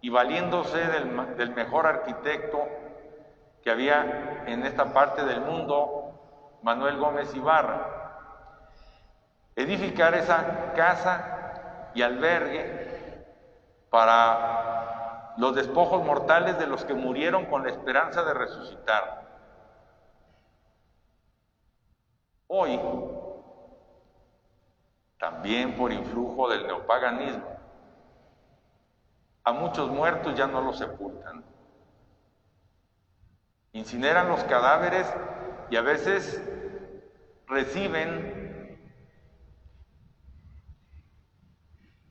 y 0.00 0.08
valiéndose 0.08 0.78
del, 0.78 1.36
del 1.36 1.54
mejor 1.54 1.86
arquitecto 1.86 2.66
que 3.62 3.70
había 3.70 4.44
en 4.46 4.64
esta 4.64 4.92
parte 4.92 5.24
del 5.24 5.40
mundo, 5.40 6.58
Manuel 6.62 6.96
Gómez 6.96 7.34
Ibarra, 7.34 7.86
edificar 9.54 10.14
esa 10.14 10.72
casa 10.74 11.90
y 11.94 12.02
albergue 12.02 13.24
para 13.90 14.81
los 15.36 15.54
despojos 15.54 16.04
mortales 16.04 16.58
de 16.58 16.66
los 16.66 16.84
que 16.84 16.94
murieron 16.94 17.46
con 17.46 17.64
la 17.64 17.70
esperanza 17.70 18.22
de 18.22 18.34
resucitar. 18.34 19.22
Hoy, 22.46 22.78
también 25.18 25.74
por 25.74 25.92
influjo 25.92 26.48
del 26.50 26.66
neopaganismo, 26.66 27.56
a 29.44 29.52
muchos 29.52 29.90
muertos 29.90 30.36
ya 30.36 30.46
no 30.46 30.60
los 30.60 30.78
sepultan. 30.78 31.44
Incineran 33.72 34.28
los 34.28 34.44
cadáveres 34.44 35.12
y 35.70 35.76
a 35.76 35.80
veces 35.80 36.40
reciben 37.46 38.78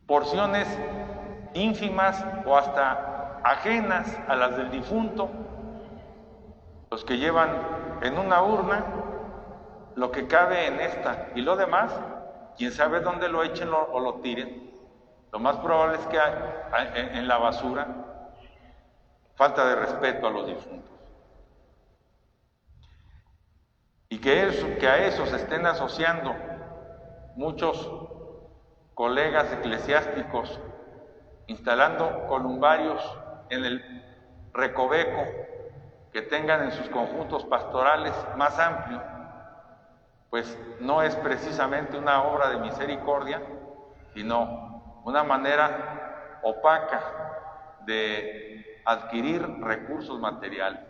porciones 0.08 0.68
ínfimas 1.54 2.26
o 2.46 2.58
hasta 2.58 3.11
ajenas 3.44 4.18
a 4.28 4.36
las 4.36 4.58
del 4.58 4.72
difunto, 4.72 5.30
los 6.90 7.04
que 7.06 7.18
llevan 7.18 7.50
en 8.02 8.18
una 8.18 8.44
urna 8.44 8.86
lo 9.96 10.12
que 10.12 10.28
cabe 10.28 10.68
en 10.68 10.80
esta 10.80 11.30
y 11.36 11.42
lo 11.42 11.56
demás, 11.56 11.92
quién 12.58 12.72
sabe 12.72 13.02
dónde 13.02 13.28
lo 13.30 13.44
echen 13.44 13.70
o 13.72 14.00
lo 14.00 14.16
tiren. 14.16 14.72
Lo 15.32 15.40
más 15.40 15.58
probable 15.58 15.98
es 15.98 16.06
que 16.08 16.20
en 17.18 17.28
la 17.28 17.38
basura 17.38 17.88
falta 19.36 19.66
de 19.66 19.76
respeto 19.76 20.28
a 20.28 20.32
los 20.32 20.48
difuntos. 20.48 20.92
Y 24.10 24.20
que 24.20 24.88
a 24.88 25.08
eso 25.08 25.26
se 25.26 25.38
estén 25.38 25.66
asociando 25.66 26.36
muchos 27.36 27.90
colegas 28.94 29.52
eclesiásticos 29.54 30.60
instalando 31.48 32.28
columbarios 32.28 33.02
en 33.52 33.66
el 33.66 34.04
recoveco 34.54 35.24
que 36.12 36.22
tengan 36.24 36.64
en 36.64 36.72
sus 36.72 36.90
conjuntos 36.90 37.46
pastorales 37.46 38.14
más 38.36 38.58
amplios, 38.58 39.02
pues 40.30 40.58
no 40.80 41.02
es 41.02 41.16
precisamente 41.18 41.98
una 41.98 42.24
obra 42.24 42.50
de 42.50 42.58
misericordia, 42.58 43.42
sino 44.14 45.02
una 45.04 45.24
manera 45.24 46.40
opaca 46.42 47.02
de 47.86 48.82
adquirir 48.86 49.46
recursos 49.62 50.20
materiales. 50.20 50.82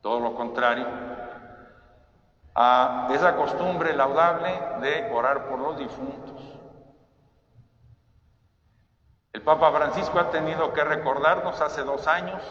Todo 0.00 0.20
lo 0.20 0.34
contrario, 0.34 0.86
a 2.54 3.08
esa 3.12 3.36
costumbre 3.36 3.94
laudable 3.94 4.50
de 4.80 5.10
orar 5.12 5.48
por 5.48 5.58
los 5.58 5.78
difuntos. 5.78 6.47
El 9.38 9.44
Papa 9.44 9.70
Francisco 9.70 10.18
ha 10.18 10.30
tenido 10.32 10.72
que 10.72 10.82
recordarnos 10.82 11.60
hace 11.60 11.82
dos 11.82 12.08
años 12.08 12.42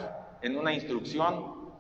en 0.42 0.58
una 0.58 0.72
instrucción 0.72 1.74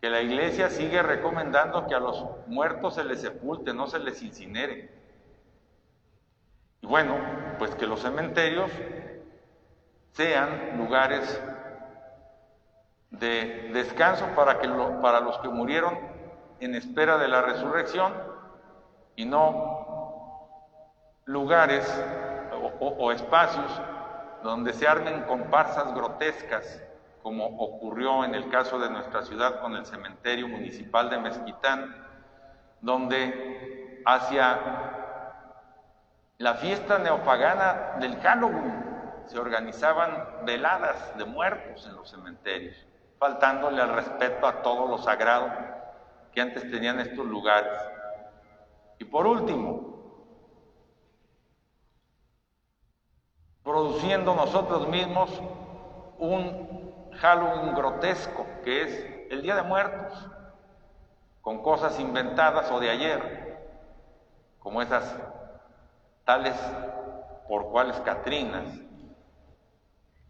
que 0.00 0.08
la 0.08 0.22
Iglesia 0.22 0.70
sigue 0.70 1.02
recomendando 1.02 1.86
que 1.86 1.94
a 1.94 2.00
los 2.00 2.24
muertos 2.46 2.94
se 2.94 3.04
les 3.04 3.20
sepulte, 3.20 3.74
no 3.74 3.88
se 3.88 3.98
les 3.98 4.22
incinere. 4.22 4.90
Y 6.80 6.86
bueno, 6.86 7.14
pues 7.58 7.74
que 7.74 7.86
los 7.86 8.00
cementerios 8.00 8.70
sean 10.12 10.78
lugares 10.78 11.38
de 13.10 13.68
descanso 13.74 14.28
para, 14.34 14.60
que 14.60 14.68
para 15.02 15.20
los 15.20 15.36
que 15.40 15.50
murieron 15.50 15.98
en 16.60 16.74
espera 16.74 17.18
de 17.18 17.28
la 17.28 17.42
resurrección 17.42 18.14
y 19.14 19.26
no 19.26 20.40
lugares 21.26 21.86
o, 22.78 23.12
espacios 23.12 23.70
donde 24.42 24.72
se 24.72 24.86
armen 24.86 25.22
comparsas 25.24 25.94
grotescas, 25.94 26.82
como 27.22 27.46
ocurrió 27.46 28.24
en 28.24 28.34
el 28.34 28.48
caso 28.48 28.78
de 28.78 28.88
nuestra 28.88 29.22
ciudad 29.22 29.60
con 29.60 29.76
el 29.76 29.84
cementerio 29.84 30.48
municipal 30.48 31.10
de 31.10 31.18
Mezquitán, 31.18 31.94
donde 32.80 34.02
hacia 34.06 34.58
la 36.38 36.54
fiesta 36.54 36.98
neopagana 36.98 37.96
del 38.00 38.16
Halloween 38.20 38.82
se 39.26 39.38
organizaban 39.38 40.44
veladas 40.46 41.16
de 41.18 41.24
muertos 41.26 41.86
en 41.86 41.94
los 41.96 42.10
cementerios, 42.10 42.86
faltándole 43.18 43.82
al 43.82 43.94
respeto 43.94 44.46
a 44.46 44.62
todo 44.62 44.88
lo 44.88 44.98
sagrado 44.98 45.50
que 46.32 46.40
antes 46.40 46.62
tenían 46.70 46.98
estos 47.00 47.26
lugares. 47.26 47.78
Y 48.98 49.04
por 49.04 49.26
último, 49.26 49.99
produciendo 53.64 54.34
nosotros 54.34 54.88
mismos 54.88 55.30
un 56.18 56.92
Halloween 57.18 57.74
grotesco, 57.74 58.46
que 58.64 58.82
es 58.82 59.06
el 59.30 59.42
Día 59.42 59.56
de 59.56 59.62
Muertos, 59.62 60.28
con 61.40 61.62
cosas 61.62 61.98
inventadas 61.98 62.70
o 62.70 62.80
de 62.80 62.90
ayer, 62.90 63.58
como 64.58 64.82
esas 64.82 65.16
tales 66.24 66.54
por 67.48 67.70
cuales 67.70 67.96
Catrinas, 68.00 68.66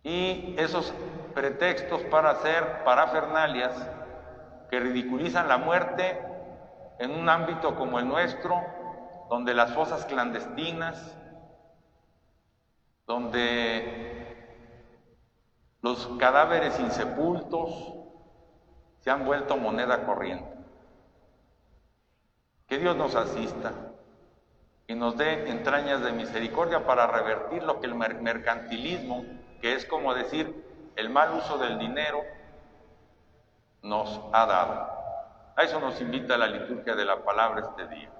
y 0.03 0.55
esos 0.59 0.95
pretextos 1.35 2.03
para 2.05 2.31
hacer 2.31 2.85
parafernalias 2.85 3.75
que 4.71 4.81
ridiculizan 4.81 5.49
la 5.49 5.59
muerte 5.59 6.19
en 6.99 7.11
un 7.11 7.29
ámbito 7.29 7.77
como 7.77 7.99
el 7.99 8.09
nuestro, 8.09 8.63
donde 9.29 9.53
las 9.55 9.73
fosas 9.73 10.07
clandestinas, 10.07 11.17
donde 13.11 14.25
los 15.83 16.07
cadáveres 16.21 16.79
insepultos 16.79 17.69
se 19.01 19.11
han 19.11 19.25
vuelto 19.25 19.57
moneda 19.57 20.07
corriente. 20.07 20.49
Que 22.69 22.79
Dios 22.79 22.95
nos 22.95 23.17
asista 23.17 23.73
y 24.87 24.95
nos 24.95 25.17
dé 25.17 25.51
entrañas 25.51 26.03
de 26.03 26.13
misericordia 26.13 26.87
para 26.87 27.09
revertir 27.09 27.65
lo 27.65 27.81
que 27.81 27.89
el 27.89 27.97
mercantilismo, 27.97 29.25
que 29.61 29.75
es 29.75 29.87
como 29.87 30.15
decir 30.15 30.93
el 30.95 31.11
mal 31.11 31.35
uso 31.35 31.59
del 31.59 31.81
dinero, 31.81 32.23
nos 33.83 34.21
ha 34.33 34.47
dado. 34.47 34.89
A 35.57 35.63
eso 35.65 35.81
nos 35.81 36.01
invita 36.01 36.39
la 36.39 36.47
liturgia 36.47 36.95
de 36.95 37.05
la 37.05 37.25
palabra 37.25 37.71
este 37.71 37.89
día. 37.89 38.20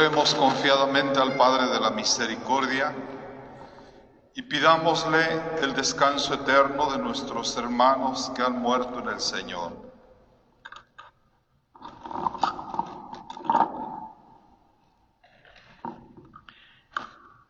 Oremos 0.00 0.34
confiadamente 0.34 1.20
al 1.20 1.34
Padre 1.34 1.66
de 1.66 1.78
la 1.78 1.90
Misericordia 1.90 2.90
y 4.34 4.40
pidámosle 4.40 5.42
el 5.60 5.74
descanso 5.74 6.32
eterno 6.32 6.90
de 6.90 6.96
nuestros 6.96 7.54
hermanos 7.58 8.32
que 8.34 8.40
han 8.40 8.62
muerto 8.62 9.00
en 9.00 9.08
el 9.08 9.20
Señor. 9.20 9.76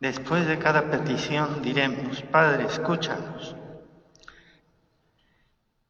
Después 0.01 0.45
de 0.49 0.59
cada 0.59 0.91
petición 0.91 1.63
diremos, 1.63 2.21
Padre, 2.33 2.65
escúchanos, 2.65 3.55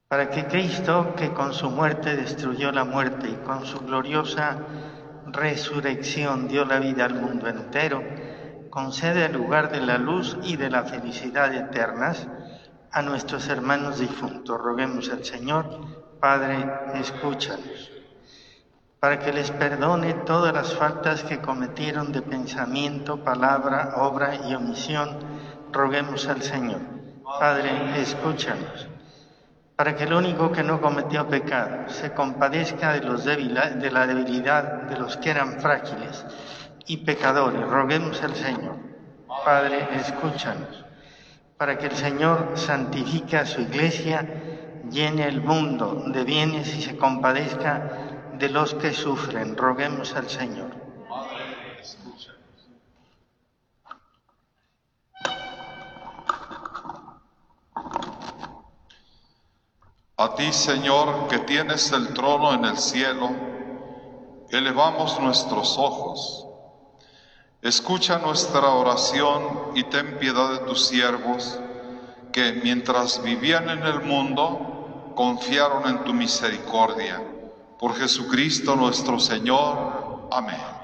para 0.08 0.28
que 0.28 0.46
Cristo, 0.46 1.14
que 1.16 1.32
con 1.32 1.54
su 1.54 1.70
muerte 1.70 2.16
destruyó 2.16 2.70
la 2.70 2.84
muerte 2.84 3.30
y 3.30 3.36
con 3.46 3.64
su 3.64 3.80
gloriosa 3.80 4.58
resurrección 5.33 6.49
dio 6.49 6.64
la 6.64 6.78
vida 6.78 7.05
al 7.05 7.14
mundo 7.14 7.49
entero, 7.49 8.03
concede 8.70 9.26
el 9.26 9.33
lugar 9.33 9.70
de 9.70 9.81
la 9.81 9.99
luz 9.99 10.37
y 10.43 10.57
de 10.57 10.70
la 10.70 10.85
felicidad 10.85 11.55
eternas 11.55 12.26
a 12.93 13.03
nuestros 13.03 13.49
hermanos 13.49 13.99
difuntos. 13.99 14.61
Roguemos 14.61 15.11
al 15.11 15.24
Señor, 15.24 15.66
Padre, 16.20 16.70
escúchanos 16.95 17.91
para 19.01 19.18
que 19.18 19.33
les 19.33 19.51
perdone 19.51 20.12
todas 20.12 20.53
las 20.53 20.74
faltas 20.74 21.24
que 21.24 21.41
cometieron 21.41 22.12
de 22.12 22.20
pensamiento, 22.20 23.24
palabra, 23.24 23.95
obra 23.97 24.35
y 24.47 24.55
omisión, 24.55 25.16
roguemos 25.72 26.28
al 26.28 26.43
Señor. 26.43 26.83
Padre, 27.41 27.99
escúchanos. 27.99 28.89
Para 29.81 29.97
que 29.97 30.05
el 30.05 30.12
único 30.12 30.53
que 30.53 30.62
no 30.62 30.78
cometió 30.78 31.26
pecado 31.26 31.89
se 31.89 32.12
compadezca 32.12 32.93
de, 32.93 33.01
los 33.01 33.24
de 33.24 33.91
la 33.91 34.07
debilidad 34.07 34.83
de 34.83 34.99
los 34.99 35.16
que 35.16 35.31
eran 35.31 35.59
frágiles 35.59 36.22
y 36.87 36.99
pecadores, 36.99 37.66
roguemos 37.66 38.22
al 38.22 38.35
Señor. 38.35 38.76
Padre, 39.43 39.89
escúchanos. 39.95 40.85
Para 41.57 41.78
que 41.78 41.87
el 41.87 41.97
Señor 41.97 42.51
santifique 42.57 43.39
a 43.39 43.47
su 43.47 43.62
iglesia, 43.62 44.83
llene 44.91 45.26
el 45.26 45.41
mundo 45.41 46.05
de 46.09 46.24
bienes 46.24 46.76
y 46.76 46.83
se 46.83 46.99
compadezca 46.99 47.91
de 48.39 48.51
los 48.51 48.74
que 48.74 48.93
sufren. 48.93 49.57
Roguemos 49.57 50.14
al 50.14 50.28
Señor. 50.28 50.80
A 60.20 60.34
ti, 60.34 60.52
Señor, 60.52 61.28
que 61.28 61.38
tienes 61.38 61.90
el 61.92 62.12
trono 62.12 62.52
en 62.52 62.66
el 62.66 62.76
cielo, 62.76 63.30
elevamos 64.50 65.18
nuestros 65.18 65.78
ojos. 65.78 66.46
Escucha 67.62 68.18
nuestra 68.18 68.68
oración 68.68 69.72
y 69.74 69.84
ten 69.84 70.18
piedad 70.18 70.52
de 70.52 70.58
tus 70.66 70.88
siervos, 70.88 71.58
que 72.34 72.52
mientras 72.62 73.22
vivían 73.22 73.70
en 73.70 73.82
el 73.82 74.02
mundo, 74.02 75.14
confiaron 75.16 75.88
en 75.88 76.04
tu 76.04 76.12
misericordia 76.12 77.18
por 77.78 77.94
Jesucristo 77.94 78.76
nuestro 78.76 79.18
Señor. 79.18 80.28
Amén. 80.30 80.80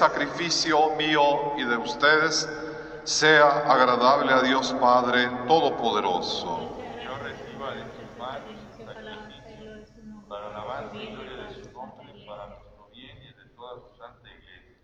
Sacrificio 0.00 0.96
mío 0.96 1.52
y 1.58 1.64
de 1.64 1.76
ustedes 1.76 2.48
sea 3.04 3.70
agradable 3.70 4.32
a 4.32 4.40
Dios 4.40 4.74
Padre 4.80 5.28
Todopoderoso. 5.46 6.70
Yo 7.04 7.18
reciba 7.18 7.74
de 7.74 7.82
sus 7.82 8.18
manos 8.18 8.56
sacrificio 8.78 10.26
para 10.26 10.46
alabanza 10.46 10.96
y 10.96 11.14
gloria 11.14 11.36
de 11.44 11.54
su 11.54 11.70
nombre, 11.72 12.14
para 12.26 12.46
nuestro 12.46 12.88
bien 12.94 13.18
y 13.18 13.26
de 13.26 13.50
toda 13.54 13.74
su 13.74 13.98
santa 13.98 14.26
iglesia. 14.26 14.78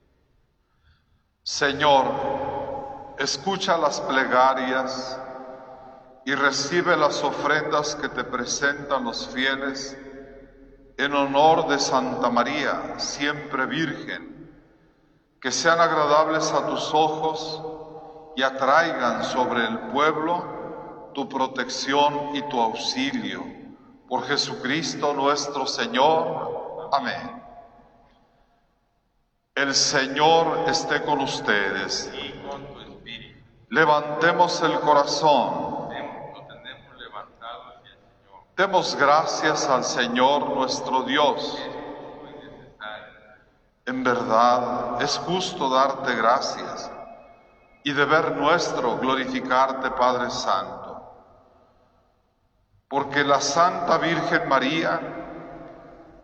Señor, 1.44 2.04
escucha 3.18 3.78
las 3.78 4.02
plegarias 4.02 5.18
y 6.26 6.34
recibe 6.34 6.94
las 6.94 7.24
ofrendas 7.24 7.94
que 7.94 8.10
te 8.10 8.22
presentan 8.22 9.04
los 9.04 9.26
fieles 9.28 9.96
en 10.98 11.14
honor 11.14 11.68
de 11.68 11.78
Santa 11.78 12.28
María, 12.28 12.98
siempre 12.98 13.64
Virgen, 13.64 14.35
que 15.46 15.52
sean 15.52 15.78
agradables 15.78 16.50
a 16.50 16.66
tus 16.66 16.92
ojos 16.92 17.62
y 18.34 18.42
atraigan 18.42 19.22
sobre 19.22 19.64
el 19.64 19.78
pueblo 19.92 21.12
tu 21.14 21.28
protección 21.28 22.34
y 22.34 22.42
tu 22.48 22.60
auxilio. 22.60 23.44
Por 24.08 24.24
Jesucristo 24.26 25.14
nuestro 25.14 25.64
Señor. 25.64 26.88
Amén. 26.92 27.44
El 29.54 29.72
Señor 29.72 30.64
esté 30.66 31.04
con 31.04 31.20
ustedes. 31.20 32.12
Y 32.12 32.32
con 32.48 32.66
tu 32.66 32.80
espíritu. 32.80 33.38
Levantemos 33.68 34.60
el 34.62 34.80
corazón. 34.80 35.90
Demos 38.56 38.96
gracias 38.96 39.68
al 39.68 39.84
Señor 39.84 40.56
nuestro 40.56 41.04
Dios. 41.04 41.56
En 43.86 44.02
verdad 44.02 45.00
es 45.00 45.16
justo 45.18 45.68
darte 45.68 46.16
gracias 46.16 46.90
y 47.84 47.92
deber 47.92 48.36
nuestro 48.36 48.98
glorificarte, 48.98 49.92
Padre 49.92 50.28
Santo. 50.28 51.02
Porque 52.88 53.22
la 53.22 53.40
Santa 53.40 53.96
Virgen 53.98 54.48
María, 54.48 55.00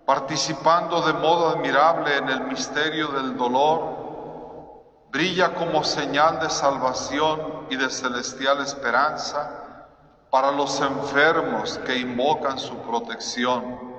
participando 0.04 1.02
de 1.02 1.12
modo 1.12 1.50
admirable 1.50 2.16
en 2.16 2.30
el 2.30 2.40
misterio 2.48 3.06
del 3.12 3.36
dolor, 3.36 5.04
brilla 5.12 5.54
como 5.54 5.84
señal 5.84 6.40
de 6.40 6.50
salvación 6.50 7.68
y 7.70 7.76
de 7.76 7.88
celestial 7.90 8.60
esperanza 8.60 9.86
para 10.30 10.50
los 10.50 10.80
enfermos 10.80 11.78
que 11.86 11.96
invocan 11.96 12.58
su 12.58 12.76
protección. 12.78 13.91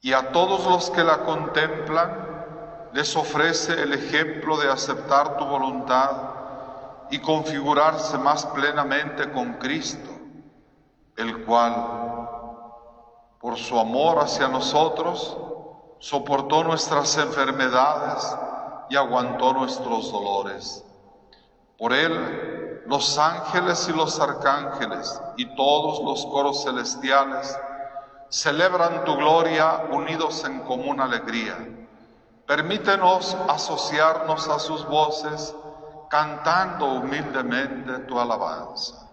Y 0.00 0.12
a 0.12 0.32
todos 0.32 0.64
los 0.66 0.90
que 0.90 1.02
la 1.02 1.24
contemplan 1.24 2.28
les 2.92 3.16
ofrece 3.16 3.82
el 3.82 3.92
ejemplo 3.92 4.56
de 4.56 4.70
aceptar 4.70 5.36
tu 5.36 5.44
voluntad 5.44 6.10
y 7.10 7.18
configurarse 7.18 8.16
más 8.18 8.46
plenamente 8.46 9.30
con 9.32 9.54
Cristo, 9.54 10.10
el 11.16 11.44
cual, 11.44 11.74
por 13.40 13.56
su 13.56 13.78
amor 13.78 14.18
hacia 14.20 14.48
nosotros, 14.48 15.36
soportó 15.98 16.62
nuestras 16.64 17.16
enfermedades 17.18 18.36
y 18.90 18.96
aguantó 18.96 19.52
nuestros 19.52 20.12
dolores. 20.12 20.84
Por 21.76 21.92
él, 21.92 22.82
los 22.86 23.18
ángeles 23.18 23.88
y 23.88 23.92
los 23.92 24.18
arcángeles 24.20 25.20
y 25.36 25.54
todos 25.56 26.00
los 26.02 26.24
coros 26.26 26.64
celestiales 26.64 27.58
celebran 28.28 29.04
tu 29.04 29.16
gloria 29.16 29.84
unidos 29.90 30.44
en 30.44 30.60
común 30.60 31.00
alegría. 31.00 31.56
Permítenos 32.46 33.36
asociarnos 33.48 34.48
a 34.48 34.58
sus 34.58 34.86
voces 34.86 35.54
cantando 36.08 36.94
humildemente 36.94 37.98
tu 38.00 38.18
alabanza. 38.18 39.06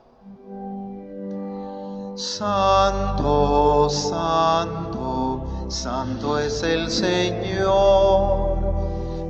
Santo, 2.16 3.90
santo, 3.90 5.66
santo 5.70 6.40
es 6.40 6.64
el 6.64 6.90
Señor, 6.90 8.58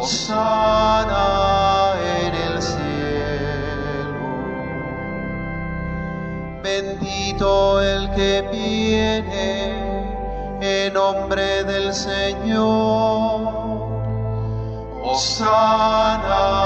Osana 0.00 1.94
en 2.22 2.34
el 2.34 2.62
cielo. 2.62 4.26
Bendito 6.62 7.80
el 7.80 8.10
que 8.10 8.42
viene 8.52 9.74
en 10.60 10.92
nombre 10.94 11.64
del 11.64 11.92
Señor. 11.92 13.56
Osana 15.04 16.65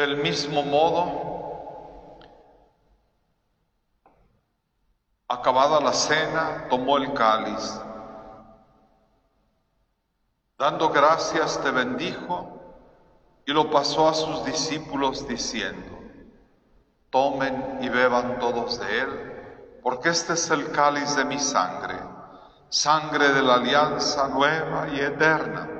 Del 0.00 0.16
mismo 0.16 0.62
modo, 0.62 2.20
acabada 5.28 5.78
la 5.78 5.92
cena, 5.92 6.68
tomó 6.70 6.96
el 6.96 7.12
cáliz. 7.12 7.78
Dando 10.56 10.88
gracias, 10.88 11.60
te 11.62 11.70
bendijo 11.70 12.48
y 13.44 13.52
lo 13.52 13.70
pasó 13.70 14.08
a 14.08 14.14
sus 14.14 14.42
discípulos 14.46 15.28
diciendo, 15.28 15.98
tomen 17.10 17.80
y 17.82 17.90
beban 17.90 18.38
todos 18.38 18.80
de 18.80 19.00
él, 19.00 19.80
porque 19.82 20.08
este 20.08 20.32
es 20.32 20.48
el 20.48 20.72
cáliz 20.72 21.14
de 21.14 21.26
mi 21.26 21.38
sangre, 21.38 21.96
sangre 22.70 23.34
de 23.34 23.42
la 23.42 23.56
alianza 23.56 24.28
nueva 24.28 24.88
y 24.94 24.98
eterna 24.98 25.79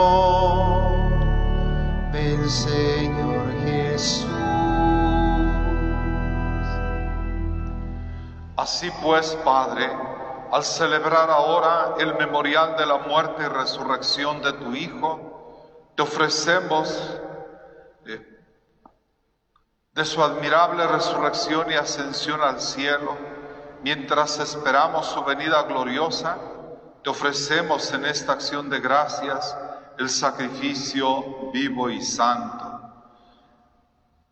Ven, 2.12 2.48
Señor 2.48 3.44
Jesús. 3.64 4.30
Así 8.56 8.90
pues, 9.02 9.36
Padre, 9.44 9.90
al 10.54 10.62
celebrar 10.62 11.32
ahora 11.32 11.96
el 11.98 12.14
memorial 12.14 12.76
de 12.76 12.86
la 12.86 12.98
muerte 12.98 13.42
y 13.42 13.48
resurrección 13.48 14.40
de 14.40 14.52
tu 14.52 14.72
Hijo, 14.72 15.90
te 15.96 16.02
ofrecemos 16.02 17.20
eh, 18.06 18.24
de 19.92 20.04
su 20.04 20.22
admirable 20.22 20.86
resurrección 20.86 21.72
y 21.72 21.74
ascensión 21.74 22.40
al 22.40 22.60
cielo, 22.60 23.16
mientras 23.82 24.38
esperamos 24.38 25.06
su 25.06 25.24
venida 25.24 25.60
gloriosa, 25.64 26.38
te 27.02 27.10
ofrecemos 27.10 27.92
en 27.92 28.04
esta 28.04 28.34
acción 28.34 28.70
de 28.70 28.78
gracias 28.78 29.56
el 29.98 30.08
sacrificio 30.08 31.50
vivo 31.52 31.90
y 31.90 32.00
santo. 32.00 32.80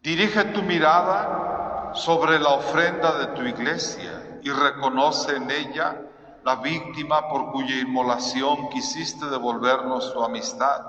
Dirige 0.01 0.45
tu 0.45 0.63
mirada 0.63 1.91
sobre 1.95 2.39
la 2.39 2.51
ofrenda 2.51 3.19
de 3.19 3.27
tu 3.35 3.43
iglesia 3.43 4.39
y 4.45 4.51
reconoce 4.51 5.35
en 5.35 5.51
ella 5.51 5.97
la 6.45 6.57
víctima 6.57 7.29
por 7.29 7.53
cuya 7.53 7.77
inmolación 7.77 8.69
quisiste 8.71 9.27
devolvernos 9.27 10.13
tu 10.13 10.23
amistad, 10.23 10.81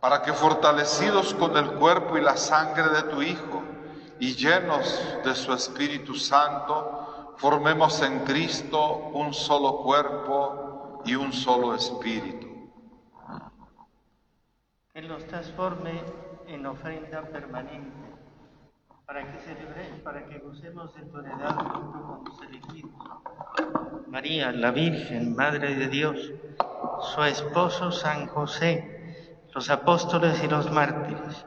para 0.00 0.22
que 0.22 0.32
fortalecidos 0.32 1.34
con 1.34 1.56
el 1.56 1.72
cuerpo 1.74 2.18
y 2.18 2.20
la 2.20 2.36
sangre 2.36 2.88
de 2.88 3.02
tu 3.04 3.22
Hijo 3.22 3.62
y 4.18 4.34
llenos 4.34 5.02
de 5.24 5.34
su 5.34 5.52
Espíritu 5.52 6.14
Santo, 6.14 7.34
formemos 7.36 8.02
en 8.02 8.20
Cristo 8.20 9.10
un 9.14 9.32
solo 9.32 9.78
cuerpo 9.78 11.02
y 11.06 11.14
un 11.14 11.32
solo 11.32 11.74
espíritu. 11.74 12.48
Que 14.92 15.02
los 15.02 15.26
transforme 15.26 16.02
en 16.46 16.66
ofrenda 16.66 17.22
permanente, 17.22 17.99
para 19.10 19.22
que 19.26 20.00
para 20.04 20.24
que 20.24 20.38
gocemos 20.38 20.94
de 20.94 21.02
tu 21.02 21.18
heredad 21.18 21.56
junto 21.56 22.00
con 22.00 22.22
tus 22.22 22.42
elegidos. 22.42 22.92
María, 24.06 24.52
la 24.52 24.70
Virgen, 24.70 25.34
Madre 25.34 25.74
de 25.74 25.88
Dios, 25.88 26.32
su 27.12 27.24
esposo 27.24 27.90
San 27.90 28.28
José, 28.28 29.36
los 29.52 29.68
apóstoles 29.68 30.40
y 30.44 30.46
los 30.46 30.70
mártires, 30.70 31.44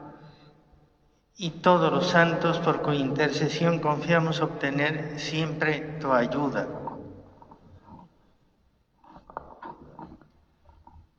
y 1.38 1.48
todos 1.62 1.90
los 1.90 2.06
santos 2.06 2.58
por 2.58 2.82
cuya 2.82 3.00
intercesión 3.00 3.80
confiamos 3.80 4.42
obtener 4.42 5.18
siempre 5.18 5.96
tu 6.02 6.12
ayuda. 6.12 6.68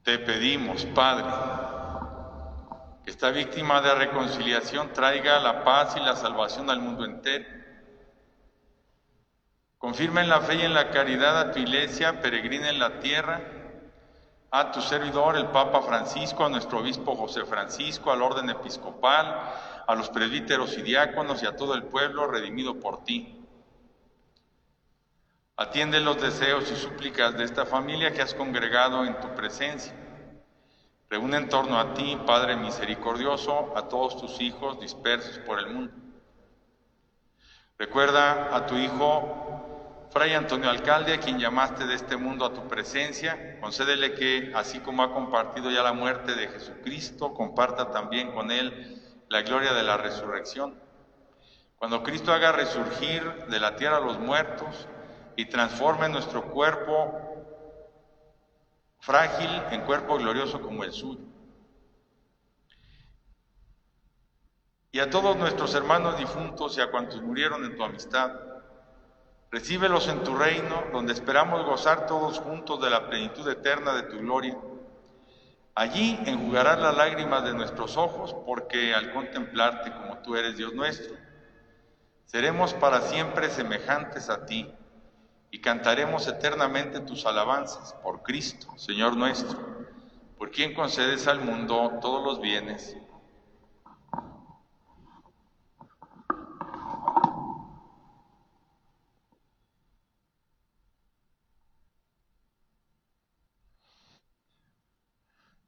Te 0.03 0.19
pedimos, 0.19 0.85
Padre, 0.93 1.25
esta 3.05 3.29
víctima 3.29 3.81
de 3.81 3.93
reconciliación 3.93 4.91
traiga 4.91 5.39
la 5.39 5.63
paz 5.63 5.95
y 5.95 5.99
la 5.99 6.15
salvación 6.15 6.69
al 6.69 6.79
mundo 6.79 7.05
entero. 7.05 7.45
Confirma 9.77 10.21
en 10.21 10.29
la 10.29 10.41
fe 10.41 10.55
y 10.55 10.61
en 10.61 10.73
la 10.73 10.89
caridad 10.89 11.39
a 11.39 11.51
tu 11.51 11.59
iglesia, 11.59 12.19
peregrina 12.19 12.69
en 12.69 12.79
la 12.79 12.99
tierra, 12.99 13.41
a 14.49 14.71
tu 14.71 14.81
servidor, 14.81 15.35
el 15.35 15.47
Papa 15.47 15.81
Francisco, 15.81 16.45
a 16.45 16.49
nuestro 16.49 16.79
obispo 16.79 17.15
José 17.15 17.45
Francisco, 17.45 18.11
al 18.11 18.23
orden 18.23 18.49
episcopal, 18.49 19.53
a 19.85 19.95
los 19.95 20.09
presbíteros 20.09 20.75
y 20.77 20.81
diáconos 20.81 21.43
y 21.43 21.45
a 21.45 21.55
todo 21.55 21.75
el 21.75 21.83
pueblo 21.83 22.25
redimido 22.25 22.79
por 22.79 23.03
ti. 23.03 23.45
Atiende 25.57 25.99
los 25.99 26.19
deseos 26.19 26.71
y 26.71 26.75
súplicas 26.75 27.37
de 27.37 27.43
esta 27.43 27.65
familia 27.65 28.11
que 28.11 28.21
has 28.21 28.33
congregado 28.33 29.05
en 29.05 29.19
tu 29.19 29.33
presencia. 29.35 29.93
Reúne 31.09 31.37
en 31.37 31.49
torno 31.49 31.79
a 31.79 31.93
ti, 31.93 32.17
Padre 32.25 32.55
misericordioso, 32.55 33.73
a 33.77 33.87
todos 33.87 34.19
tus 34.19 34.41
hijos 34.41 34.79
dispersos 34.79 35.37
por 35.39 35.59
el 35.59 35.67
mundo. 35.67 35.93
Recuerda 37.77 38.55
a 38.55 38.65
tu 38.65 38.75
hijo, 38.75 40.07
Fray 40.09 40.33
Antonio 40.33 40.69
Alcalde, 40.69 41.13
a 41.13 41.19
quien 41.19 41.39
llamaste 41.39 41.85
de 41.85 41.95
este 41.95 42.17
mundo 42.17 42.45
a 42.45 42.53
tu 42.53 42.67
presencia. 42.67 43.59
Concédele 43.59 44.13
que, 44.15 44.51
así 44.55 44.79
como 44.79 45.03
ha 45.03 45.13
compartido 45.13 45.69
ya 45.69 45.83
la 45.83 45.93
muerte 45.93 46.35
de 46.35 46.47
Jesucristo, 46.47 47.33
comparta 47.33 47.91
también 47.91 48.31
con 48.31 48.49
él 48.49 49.01
la 49.29 49.41
gloria 49.41 49.73
de 49.73 49.83
la 49.83 49.97
resurrección. 49.97 50.79
Cuando 51.77 52.01
Cristo 52.01 52.33
haga 52.33 52.51
resurgir 52.51 53.45
de 53.47 53.59
la 53.59 53.75
tierra 53.75 53.97
a 53.97 54.01
los 54.01 54.17
muertos 54.17 54.87
y 55.35 55.45
transforme 55.45 56.09
nuestro 56.09 56.43
cuerpo 56.51 57.24
frágil 59.05 59.61
en 59.69 59.81
cuerpo 59.81 60.17
glorioso 60.17 60.59
como 60.59 60.83
el 60.83 60.91
suyo. 60.91 61.21
Y 64.91 64.99
a 64.99 65.11
todos 65.11 65.35
nuestros 65.37 65.75
hermanos 65.75 66.17
difuntos 66.17 66.75
y 66.77 66.81
a 66.81 66.89
cuantos 66.89 67.21
murieron 67.21 67.63
en 67.65 67.75
tu 67.75 67.83
amistad, 67.83 68.31
recíbelos 69.51 70.07
en 70.07 70.23
tu 70.23 70.35
reino, 70.35 70.85
donde 70.91 71.13
esperamos 71.13 71.63
gozar 71.65 72.07
todos 72.07 72.39
juntos 72.39 72.81
de 72.81 72.89
la 72.89 73.07
plenitud 73.07 73.47
eterna 73.47 73.93
de 73.93 74.03
tu 74.03 74.17
gloria. 74.17 74.57
Allí 75.75 76.19
enjugarás 76.25 76.79
las 76.79 76.97
lágrimas 76.97 77.43
de 77.43 77.53
nuestros 77.53 77.97
ojos, 77.97 78.35
porque 78.45 78.95
al 78.95 79.13
contemplarte 79.13 79.91
como 79.91 80.17
tú 80.23 80.35
eres 80.35 80.57
Dios 80.57 80.73
nuestro, 80.73 81.15
seremos 82.25 82.73
para 82.73 83.01
siempre 83.01 83.51
semejantes 83.51 84.31
a 84.31 84.47
ti 84.47 84.73
y 85.55 85.59
cantaremos 85.59 86.27
eternamente 86.27 86.99
tus 86.99 87.25
alabanzas 87.25 87.93
por 88.03 88.21
Cristo, 88.23 88.67
Señor 88.75 89.15
nuestro, 89.15 89.57
por 90.37 90.51
quien 90.51 90.73
concedes 90.73 91.29
al 91.29 91.39
mundo 91.39 91.97
todos 92.01 92.25
los 92.25 92.41
bienes. 92.41 92.97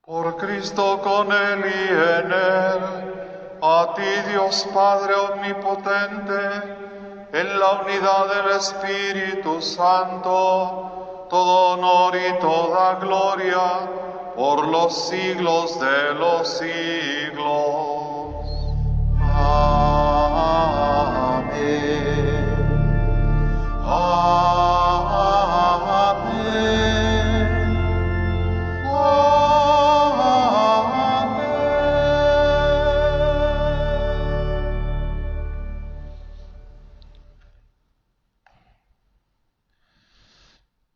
Por 0.02 0.36
Cristo 0.36 1.00
con 1.02 1.32
Él 1.32 1.60
y 1.60 1.88
en 1.88 2.32
Él, 2.34 3.60
a 3.62 3.94
ti 3.96 4.32
Dios 4.32 4.68
Padre 4.74 5.14
Omnipotente, 5.14 6.87
en 7.40 7.60
la 7.60 7.72
unidad 7.74 8.28
del 8.34 8.58
Espíritu 8.58 9.62
Santo, 9.62 11.26
todo 11.30 11.74
honor 11.74 12.16
y 12.16 12.40
toda 12.40 12.96
gloria 12.96 13.90
por 14.36 14.68
los 14.68 15.08
siglos 15.08 15.80
de 15.80 16.16
los 16.16 16.48
siglos. 16.48 17.97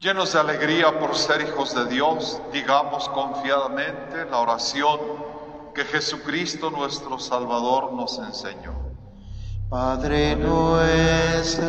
Llenos 0.02 0.34
de 0.34 0.40
alegría 0.40 1.00
por 1.00 1.16
ser 1.16 1.42
hijos 1.42 1.76
de 1.76 1.86
Dios, 1.86 2.42
digamos 2.52 3.08
confiadamente 3.10 4.26
la 4.32 4.40
oración 4.40 5.00
que 5.76 5.86
Jesucristo 5.86 6.72
nuestro 6.72 7.20
Salvador 7.20 7.94
nos 7.94 8.18
enseñó. 8.18 8.74
Padre 9.70 10.36
nuestro 10.38 11.68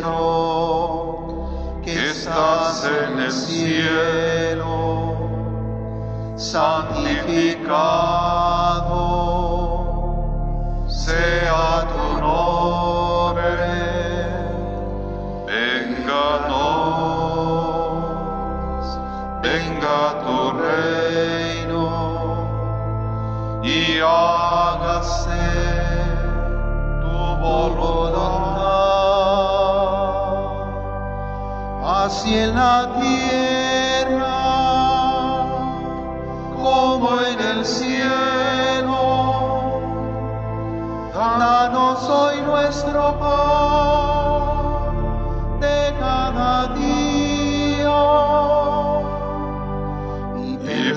que 1.85 2.09
estás 2.09 2.85
en 2.85 3.19
el 3.19 3.31
cielo, 3.31 5.15
santificado 6.35 7.85
sea 10.87 11.87
tu 11.87 12.02
venga 19.63 20.01
tu 20.23 20.51
reino 20.51 21.85
y 23.63 23.99
hágase 23.99 25.45
tu 27.01 27.17
voluntad, 27.37 28.43
así 32.05 32.37
en 32.37 32.55
la 32.55 32.89
tierra 32.99 34.41
como 36.61 37.09
en 37.21 37.39
el 37.39 37.65
cielo. 37.65 39.01
Danos 41.13 42.09
hoy 42.09 42.41
nuestro 42.41 43.17
pan 43.19 43.72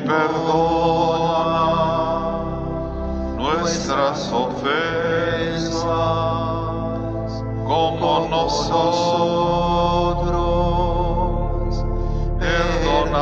perdona 0.06 1.66
nuestras 3.36 4.32
ofensas, 4.32 5.84
como 7.66 8.28
nosotros 8.30 8.86
perdonamos 12.38 13.20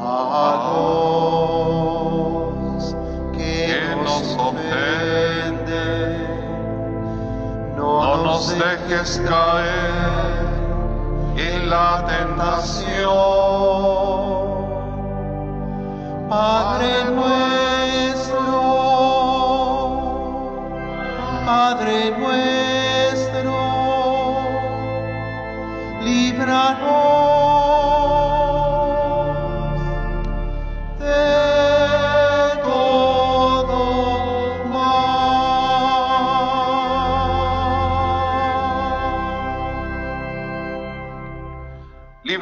a 0.00 0.72
los 0.72 2.96
que 3.36 3.84
nos 4.02 4.24
ofenden. 4.36 6.16
No 7.76 8.16
nos 8.24 8.48
dejes 8.58 9.20
caer 9.28 9.85
la 11.76 11.92
tentación. 12.06 13.56
Padre 16.28 16.92
nuestro, 17.18 18.50
Padre 21.44 21.96
nuestro, 22.18 22.55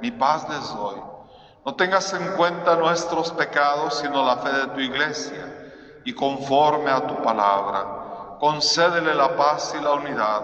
mi 0.00 0.10
paz 0.10 0.48
les 0.48 0.68
doy. 0.74 0.96
No 1.64 1.74
tengas 1.74 2.12
en 2.14 2.36
cuenta 2.36 2.76
nuestros 2.76 3.32
pecados, 3.32 3.98
sino 3.98 4.24
la 4.24 4.36
fe 4.38 4.50
de 4.52 4.66
tu 4.68 4.80
iglesia, 4.80 5.72
y 6.04 6.14
conforme 6.14 6.90
a 6.90 7.06
tu 7.06 7.22
palabra, 7.22 8.38
concédele 8.40 9.14
la 9.14 9.36
paz 9.36 9.74
y 9.78 9.82
la 9.82 9.92
unidad, 9.92 10.42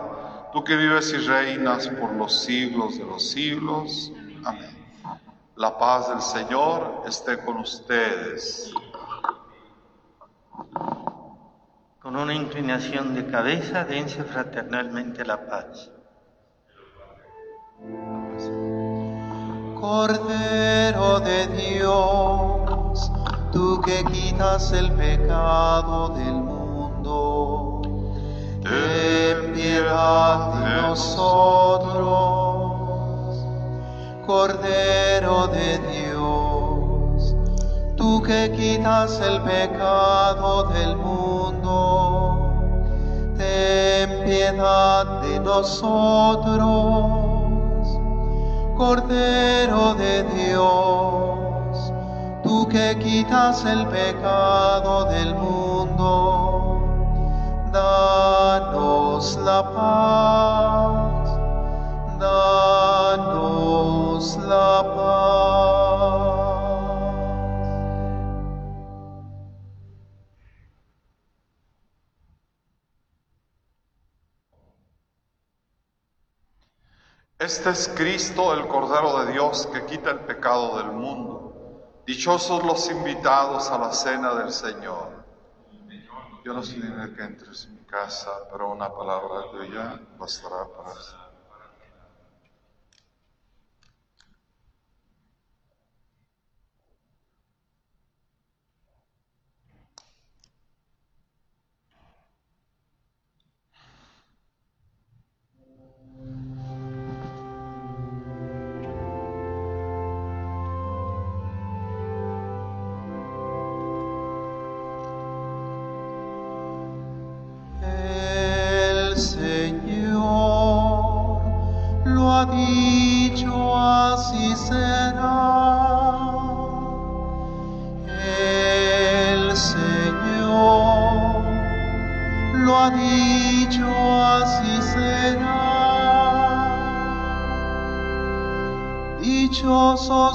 tú 0.53 0.63
que 0.63 0.77
vives 0.77 1.13
y 1.13 1.19
reinas 1.27 1.89
por 1.89 2.13
los 2.13 2.43
siglos 2.43 2.99
de 2.99 3.05
los 3.05 3.31
siglos. 3.31 4.13
Amén. 4.45 4.77
La 5.57 5.79
paz 5.79 6.09
del 6.11 6.21
Señor 6.21 7.03
esté 7.07 7.39
con 7.39 7.57
ustedes. 7.57 8.75
Con 12.03 12.15
una 12.15 12.35
inclinación 12.35 13.15
de 13.15 13.27
cabeza, 13.27 13.85
dense 13.85 14.23
fraternalmente 14.23 15.25
la 15.25 15.47
paz. 15.47 15.91
Cordero 19.89 21.21
de 21.21 21.47
Dios, 21.47 23.09
tú 23.53 23.81
que 23.83 24.03
quitas 24.11 24.73
el 24.73 24.91
pecado 24.91 26.09
del 26.09 26.35
mundo, 26.35 27.83
ten 28.65 29.53
piedad 29.55 30.55
de 30.55 30.83
nosotros. 30.83 32.03
Cordero 34.27 35.47
de 35.47 35.79
Dios, 35.79 37.37
tú 37.97 38.21
que 38.23 38.51
quitas 38.57 39.21
el 39.21 39.41
pecado 39.43 40.65
del 40.65 40.97
mundo, 40.97 42.51
ten 43.39 44.25
piedad 44.25 45.23
de 45.23 45.39
nosotros. 45.39 47.26
Cordero 48.77 49.95
de 49.95 50.23
Dios, 50.25 51.93
tú 52.43 52.69
que 52.69 52.99
quitas 52.99 53.65
el 53.65 53.87
pecado 53.87 55.07
del 55.07 55.35
mundo, 55.35 56.83
danos 57.73 59.39
la 59.39 59.63
paz, 59.73 61.39
danos 62.21 63.57
la 64.47 64.85
paz. 64.95 65.86
Este 77.39 77.69
es 77.69 77.93
Cristo, 77.95 78.55
el 78.55 78.67
Cordero 78.67 79.23
de 79.23 79.33
Dios, 79.33 79.67
que 79.67 79.85
quita 79.85 80.11
el 80.11 80.21
pecado 80.21 80.79
del 80.79 80.93
mundo. 80.93 81.93
Dichosos 82.07 82.65
los 82.65 82.91
invitados 82.91 83.71
a 83.71 83.77
la 83.77 83.93
cena 83.93 84.35
del 84.37 84.51
Señor. 84.51 85.23
Yo 86.43 86.55
no 86.55 86.63
soy 86.63 86.81
de 86.81 87.15
que 87.15 87.23
entres 87.23 87.67
en 87.67 87.75
mi 87.75 87.85
casa, 87.85 88.31
pero 88.51 88.73
una 88.73 88.91
palabra 88.91 89.51
tuya 89.51 90.01
bastará 90.19 90.67
para 90.67 90.95
El 106.19 106.66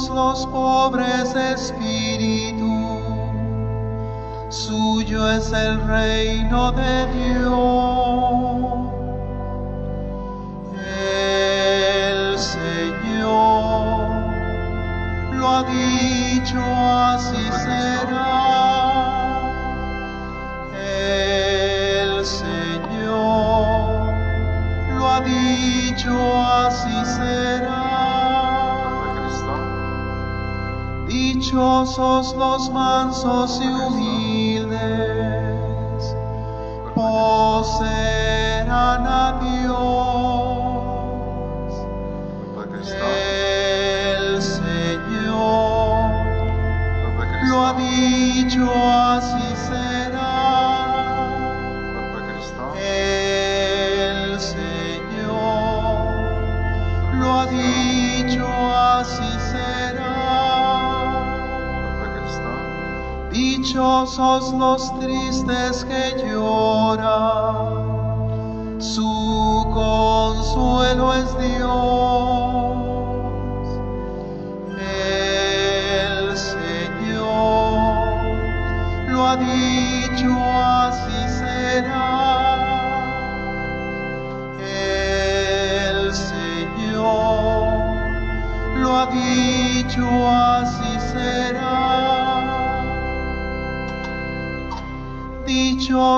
Los 0.10 0.46
pobres 0.48 1.34
de 1.34 1.54
espíritu 1.54 3.00
suyo 4.50 5.30
es 5.32 5.52
el 5.52 5.80
reino 5.88 6.72
de 6.72 7.06
Dios. 7.14 8.42
El 10.76 12.38
Señor 12.38 13.30
lo 15.34 15.50
ha 15.50 15.64
dicho, 15.64 16.60
así 16.60 17.50
será. 17.64 18.42
El 20.74 22.26
Señor 22.26 24.14
lo 24.98 25.10
ha 25.10 25.22
dicho, 25.22 26.44
así 26.44 27.01
Dichosos 31.52 32.34
los 32.38 32.70
mansos 32.72 33.60
y 33.62 33.68
humildes, 33.68 34.72
poseerán 36.96 38.72
a 39.06 39.41
Los 64.18 64.92
tristes 65.00 65.86
que 65.86 66.18
lloran, 66.22 67.08
su 68.82 69.66
consuelo 69.74 71.14
es 71.14 71.38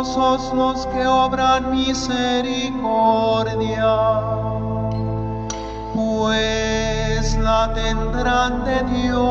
los 0.04 0.84
que 0.88 1.08
obran 1.08 1.72
misericordia, 1.72 3.96
pues 5.96 7.38
la 7.38 7.74
tendrán 7.74 8.66
de 8.66 8.84
Dios. 8.84 9.24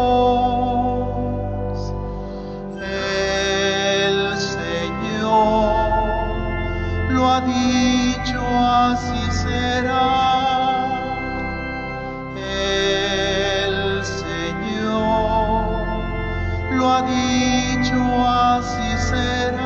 El 2.80 4.38
Señor 4.38 5.74
lo 7.10 7.30
ha 7.30 7.42
dicho, 7.42 8.40
así 8.58 9.30
será. 9.30 10.88
El 12.34 14.02
Señor 14.02 15.76
lo 16.70 16.90
ha 16.90 17.02
dicho, 17.02 18.26
así 18.26 18.96
será. 19.10 19.61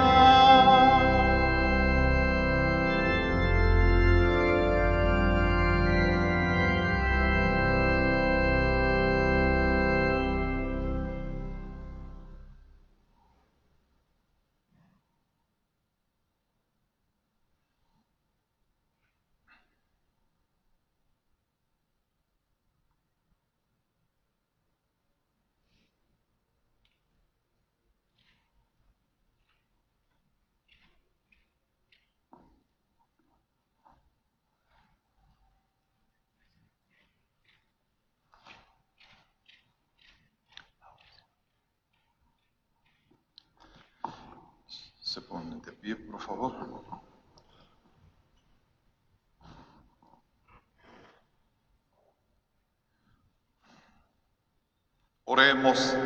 Oremos. 55.29 55.97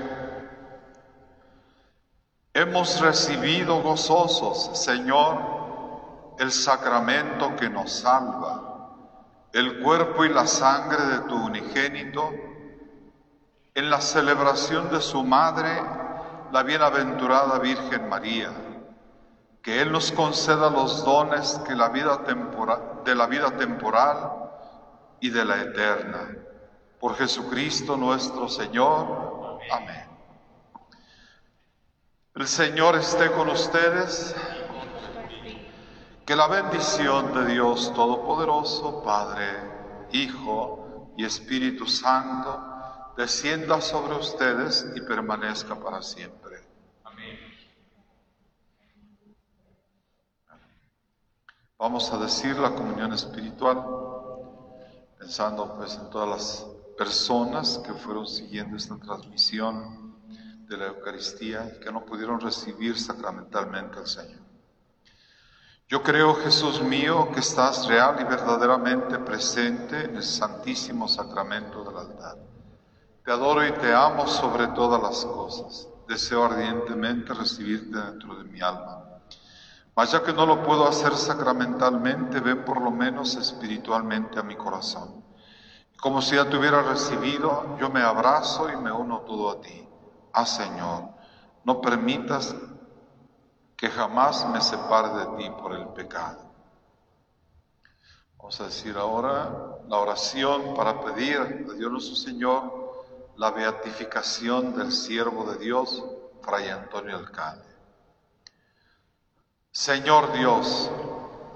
Hemos 2.55 2.99
recibido 3.01 3.83
gozosos, 3.83 4.71
Señor, 4.73 6.35
el 6.39 6.51
sacramento 6.51 7.55
que 7.57 7.69
nos 7.69 7.93
salva, 7.93 8.97
el 9.53 9.81
cuerpo 9.81 10.25
y 10.25 10.31
la 10.31 10.47
sangre 10.47 11.05
de 11.05 11.19
tu 11.29 11.37
unigénito, 11.37 12.31
en 13.75 13.91
la 13.91 14.01
celebración 14.01 14.91
de 14.91 15.03
su 15.03 15.23
madre, 15.23 15.71
la 16.51 16.63
bienaventurada 16.63 17.59
Virgen 17.59 18.09
María. 18.09 18.51
Que 19.61 19.83
Él 19.83 19.93
nos 19.93 20.13
conceda 20.13 20.71
los 20.71 21.05
dones 21.05 21.61
que 21.69 21.75
la 21.75 21.91
vida 21.91 22.23
de 23.05 23.15
la 23.15 23.27
vida 23.27 23.51
temporal 23.51 24.33
y 25.21 25.29
de 25.29 25.45
la 25.45 25.61
eterna. 25.61 26.50
Por 27.01 27.17
Jesucristo 27.17 27.97
nuestro 27.97 28.47
Señor. 28.47 29.59
Amén. 29.73 30.07
El 32.35 32.47
Señor 32.47 32.95
esté 32.97 33.33
con 33.33 33.49
ustedes. 33.49 34.37
Que 36.27 36.37
la 36.37 36.47
bendición 36.47 37.35
de 37.35 37.55
Dios 37.55 37.93
Todopoderoso, 37.95 39.03
Padre, 39.03 39.47
Hijo 40.13 41.13
y 41.17 41.25
Espíritu 41.25 41.87
Santo, 41.87 43.15
descienda 43.17 43.81
sobre 43.81 44.15
ustedes 44.15 44.87
y 44.95 45.01
permanezca 45.01 45.75
para 45.75 46.03
siempre. 46.03 46.63
Amén. 47.03 47.39
Vamos 51.79 52.13
a 52.13 52.19
decir 52.19 52.57
la 52.59 52.71
comunión 52.71 53.13
espiritual, 53.13 53.85
pensando 55.19 55.75
pues 55.75 55.97
en 55.97 56.11
todas 56.11 56.29
las 56.29 56.70
personas 57.01 57.79
que 57.79 57.95
fueron 57.95 58.27
siguiendo 58.27 58.77
esta 58.77 58.95
transmisión 58.99 60.21
de 60.69 60.77
la 60.77 60.89
Eucaristía 60.89 61.73
y 61.75 61.81
que 61.81 61.91
no 61.91 62.05
pudieron 62.05 62.39
recibir 62.39 62.99
sacramentalmente 62.99 64.01
al 64.01 64.07
Señor. 64.07 64.43
Yo 65.89 66.03
creo, 66.03 66.35
Jesús 66.35 66.83
mío, 66.83 67.31
que 67.33 67.41
estás 67.41 67.87
real 67.87 68.19
y 68.21 68.25
verdaderamente 68.25 69.19
presente 69.19 70.05
en 70.05 70.17
el 70.17 70.23
santísimo 70.23 71.09
sacramento 71.09 71.83
del 71.85 71.97
altar. 71.97 72.37
Te 73.25 73.33
adoro 73.33 73.67
y 73.67 73.73
te 73.73 73.95
amo 73.95 74.27
sobre 74.27 74.67
todas 74.67 75.01
las 75.01 75.25
cosas. 75.25 75.89
Deseo 76.07 76.45
ardientemente 76.45 77.33
recibirte 77.33 77.97
dentro 77.97 78.35
de 78.35 78.45
mi 78.45 78.61
alma. 78.61 79.23
Mas 79.97 80.13
ya 80.13 80.23
que 80.23 80.35
no 80.35 80.45
lo 80.45 80.63
puedo 80.63 80.87
hacer 80.87 81.17
sacramentalmente, 81.17 82.41
ven 82.41 82.63
por 82.63 82.83
lo 82.83 82.91
menos 82.91 83.37
espiritualmente 83.37 84.39
a 84.39 84.43
mi 84.43 84.57
corazón. 84.57 85.30
Como 86.01 86.23
si 86.23 86.37
ya 86.37 86.49
te 86.49 86.57
hubiera 86.57 86.83
recibido, 86.83 87.77
yo 87.79 87.91
me 87.91 88.03
abrazo 88.03 88.71
y 88.71 88.77
me 88.77 88.91
uno 88.91 89.21
todo 89.21 89.51
a 89.51 89.61
ti. 89.61 89.87
Ah, 90.33 90.47
Señor, 90.47 91.11
no 91.65 91.81
permitas 91.81 92.55
que 93.77 93.91
jamás 93.91 94.49
me 94.49 94.61
separe 94.61 95.09
de 95.11 95.37
ti 95.37 95.51
por 95.51 95.75
el 95.75 95.87
pecado. 95.89 96.51
Vamos 98.39 98.59
a 98.61 98.65
decir 98.65 98.97
ahora 98.97 99.79
la 99.89 99.99
oración 99.99 100.75
para 100.75 101.01
pedir 101.03 101.39
a 101.39 101.75
Dios 101.75 101.93
nuestro 101.93 102.17
Señor 102.17 102.81
la 103.37 103.51
beatificación 103.51 104.75
del 104.77 104.93
siervo 104.93 105.51
de 105.51 105.59
Dios, 105.59 106.03
Fray 106.43 106.69
Antonio 106.69 107.17
Alcalde. 107.17 107.69
Señor 109.71 110.33
Dios, 110.33 110.91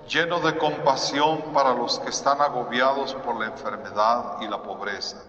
lleno 0.08 0.40
de 0.40 0.56
compasión 0.58 1.52
para 1.52 1.74
los 1.74 1.98
que 1.98 2.10
están 2.10 2.40
agobiados 2.40 3.14
por 3.14 3.38
la 3.38 3.46
enfermedad 3.46 4.40
y 4.40 4.48
la 4.48 4.62
pobreza, 4.62 5.22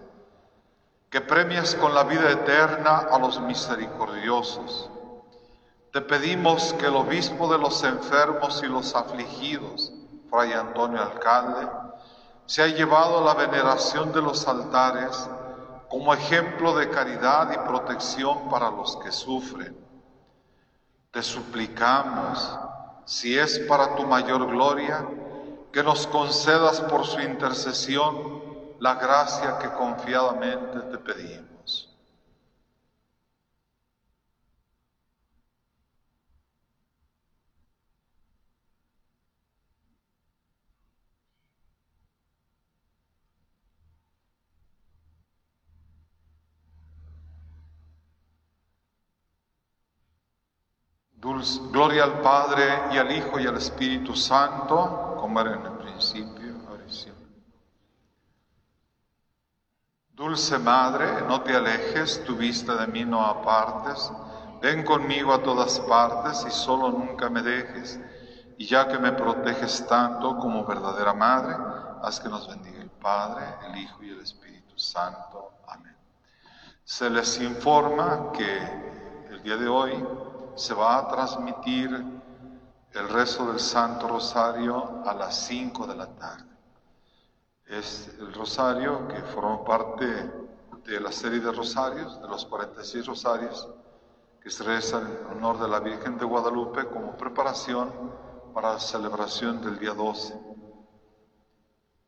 que 1.10 1.20
premias 1.20 1.74
con 1.74 1.94
la 1.94 2.04
vida 2.04 2.30
eterna 2.30 3.06
a 3.10 3.18
los 3.18 3.40
misericordiosos. 3.40 4.90
Te 5.92 6.00
pedimos 6.00 6.74
que 6.74 6.86
el 6.86 6.96
obispo 6.96 7.50
de 7.50 7.58
los 7.58 7.82
enfermos 7.82 8.62
y 8.62 8.66
los 8.66 8.94
afligidos, 8.94 9.92
Fray 10.28 10.52
Antonio 10.52 11.00
Alcalde, 11.00 11.68
se 12.44 12.62
ha 12.62 12.66
llevado 12.66 13.18
a 13.18 13.24
la 13.24 13.34
veneración 13.34 14.12
de 14.12 14.22
los 14.22 14.46
altares 14.46 15.28
como 15.88 16.12
ejemplo 16.12 16.76
de 16.76 16.90
caridad 16.90 17.50
y 17.52 17.68
protección 17.68 18.48
para 18.50 18.70
los 18.70 18.96
que 18.98 19.10
sufren. 19.10 19.76
Te 21.10 21.22
suplicamos, 21.22 22.58
si 23.06 23.38
es 23.38 23.60
para 23.60 23.94
tu 23.94 24.04
mayor 24.04 24.46
gloria, 24.48 25.08
que 25.72 25.82
nos 25.82 26.06
concedas 26.08 26.80
por 26.82 27.06
su 27.06 27.20
intercesión 27.20 28.42
la 28.80 28.96
gracia 28.96 29.58
que 29.58 29.70
confiadamente 29.70 30.80
te 30.90 30.98
pedimos. 30.98 31.45
Gloria 51.72 52.04
al 52.04 52.20
Padre 52.20 52.64
y 52.92 52.98
al 52.98 53.10
Hijo 53.10 53.40
y 53.40 53.46
al 53.46 53.56
Espíritu 53.56 54.14
Santo, 54.14 55.16
como 55.20 55.40
era 55.40 55.54
en 55.54 55.66
el 55.66 55.72
principio, 55.72 56.54
ahora 56.68 56.84
y 56.86 56.92
siempre. 56.92 57.26
Dulce 60.10 60.58
Madre, 60.58 61.22
no 61.28 61.42
te 61.42 61.54
alejes, 61.54 62.24
tu 62.24 62.36
vista 62.36 62.76
de 62.76 62.86
mí 62.86 63.04
no 63.04 63.24
apartes. 63.24 64.10
Ven 64.62 64.84
conmigo 64.84 65.34
a 65.34 65.42
todas 65.42 65.80
partes 65.80 66.44
y 66.46 66.50
solo 66.50 66.90
nunca 66.90 67.28
me 67.28 67.42
dejes. 67.42 68.00
Y 68.58 68.66
ya 68.66 68.88
que 68.88 68.98
me 68.98 69.12
proteges 69.12 69.86
tanto 69.86 70.38
como 70.38 70.64
verdadera 70.64 71.12
Madre, 71.12 71.56
haz 72.02 72.20
que 72.20 72.28
nos 72.28 72.48
bendiga 72.48 72.80
el 72.80 72.90
Padre, 72.90 73.44
el 73.68 73.76
Hijo 73.78 74.02
y 74.02 74.10
el 74.10 74.20
Espíritu 74.20 74.78
Santo. 74.78 75.52
Amén. 75.68 75.96
Se 76.84 77.10
les 77.10 77.38
informa 77.40 78.32
que 78.32 79.26
el 79.28 79.42
día 79.42 79.56
de 79.56 79.68
hoy 79.68 79.92
se 80.56 80.72
va 80.72 80.98
a 80.98 81.08
transmitir 81.08 81.90
el 82.92 83.08
rezo 83.10 83.46
del 83.46 83.60
Santo 83.60 84.08
Rosario 84.08 85.02
a 85.04 85.12
las 85.12 85.36
5 85.46 85.86
de 85.86 85.94
la 85.94 86.06
tarde. 86.16 86.56
Es 87.66 88.08
el 88.18 88.32
rosario 88.32 89.06
que 89.06 89.20
forma 89.22 89.62
parte 89.64 90.06
de 90.86 91.00
la 91.00 91.12
serie 91.12 91.40
de 91.40 91.52
rosarios, 91.52 92.20
de 92.22 92.28
los 92.28 92.46
46 92.46 93.06
rosarios, 93.06 93.68
que 94.40 94.50
se 94.50 94.64
rezan 94.64 95.06
en 95.06 95.36
honor 95.36 95.60
de 95.60 95.68
la 95.68 95.80
Virgen 95.80 96.16
de 96.16 96.24
Guadalupe 96.24 96.86
como 96.86 97.16
preparación 97.16 97.92
para 98.54 98.74
la 98.74 98.80
celebración 98.80 99.60
del 99.60 99.78
día 99.78 99.92
12. 99.92 100.40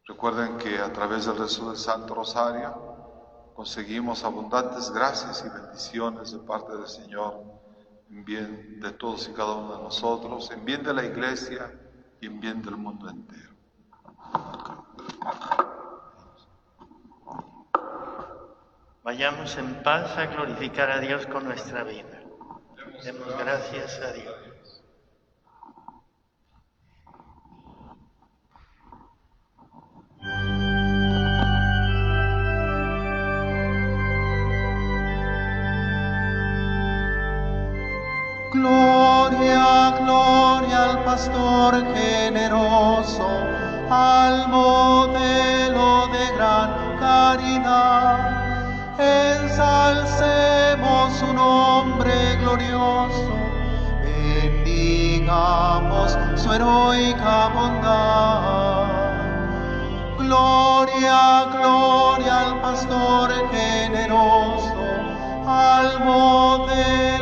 Recuerden 0.06 0.56
que 0.56 0.78
a 0.78 0.90
través 0.90 1.26
del 1.26 1.36
rezo 1.36 1.68
del 1.68 1.76
Santo 1.76 2.14
Rosario 2.14 3.52
conseguimos 3.54 4.24
abundantes 4.24 4.90
gracias 4.90 5.44
y 5.44 5.50
bendiciones 5.50 6.32
de 6.32 6.38
parte 6.38 6.74
del 6.74 6.86
Señor 6.86 7.57
en 8.10 8.24
bien 8.24 8.80
de 8.80 8.92
todos 8.92 9.28
y 9.28 9.32
cada 9.32 9.54
uno 9.54 9.76
de 9.76 9.82
nosotros, 9.84 10.50
en 10.50 10.64
bien 10.64 10.82
de 10.82 10.94
la 10.94 11.04
iglesia 11.04 11.72
y 12.20 12.26
en 12.26 12.40
bien 12.40 12.62
del 12.62 12.76
mundo 12.76 13.08
entero. 13.08 13.48
Vayamos 19.02 19.56
en 19.56 19.82
paz 19.82 20.16
a 20.18 20.26
glorificar 20.26 20.90
a 20.90 21.00
Dios 21.00 21.26
con 21.26 21.44
nuestra 21.44 21.82
vida. 21.82 22.20
Demos 23.04 23.38
gracias 23.38 24.00
a 24.00 24.12
Dios. 24.12 24.47
Gloria, 38.50 39.92
gloria 40.00 40.84
al 40.84 41.04
pastor 41.04 41.84
generoso, 41.94 43.28
al 43.90 44.48
modelo 44.48 46.06
de 46.06 46.32
gran 46.34 46.96
caridad. 46.98 48.16
Ensalcemos 48.98 50.38
su 51.18 51.30
nombre 51.34 52.36
glorioso, 52.36 53.36
bendigamos 54.02 55.28
su 56.36 56.50
heroica 56.50 57.48
bondad. 57.48 58.86
Gloria, 60.16 61.48
gloria 61.52 62.40
al 62.46 62.60
pastor 62.62 63.30
generoso, 63.50 64.74
al 65.46 66.02
modelo 66.02 67.17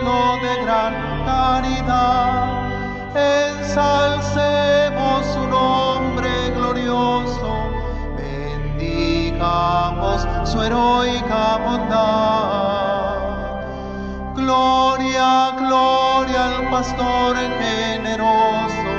ensalcemos 3.77 5.27
su 5.33 5.47
nombre 5.47 6.51
glorioso, 6.51 7.71
bendigamos 8.17 10.27
su 10.45 10.61
heroica 10.63 11.59
bondad. 11.65 13.19
Gloria, 14.35 15.53
gloria 15.59 16.47
al 16.47 16.69
pastor 16.71 17.37
generoso, 17.37 18.91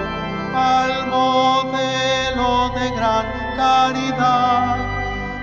al 0.56 1.08
modelo 1.08 2.70
de 2.70 2.92
gran 2.92 3.26
caridad. 3.56 4.78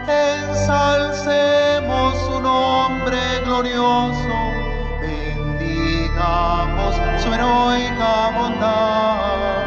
Ensalcemos 0.09 2.17
su 2.27 2.41
nombre 2.41 3.19
glorioso, 3.45 4.54
celebramos 6.25 7.23
su 7.23 7.33
heroica 7.35 8.31
bondad. 8.31 9.64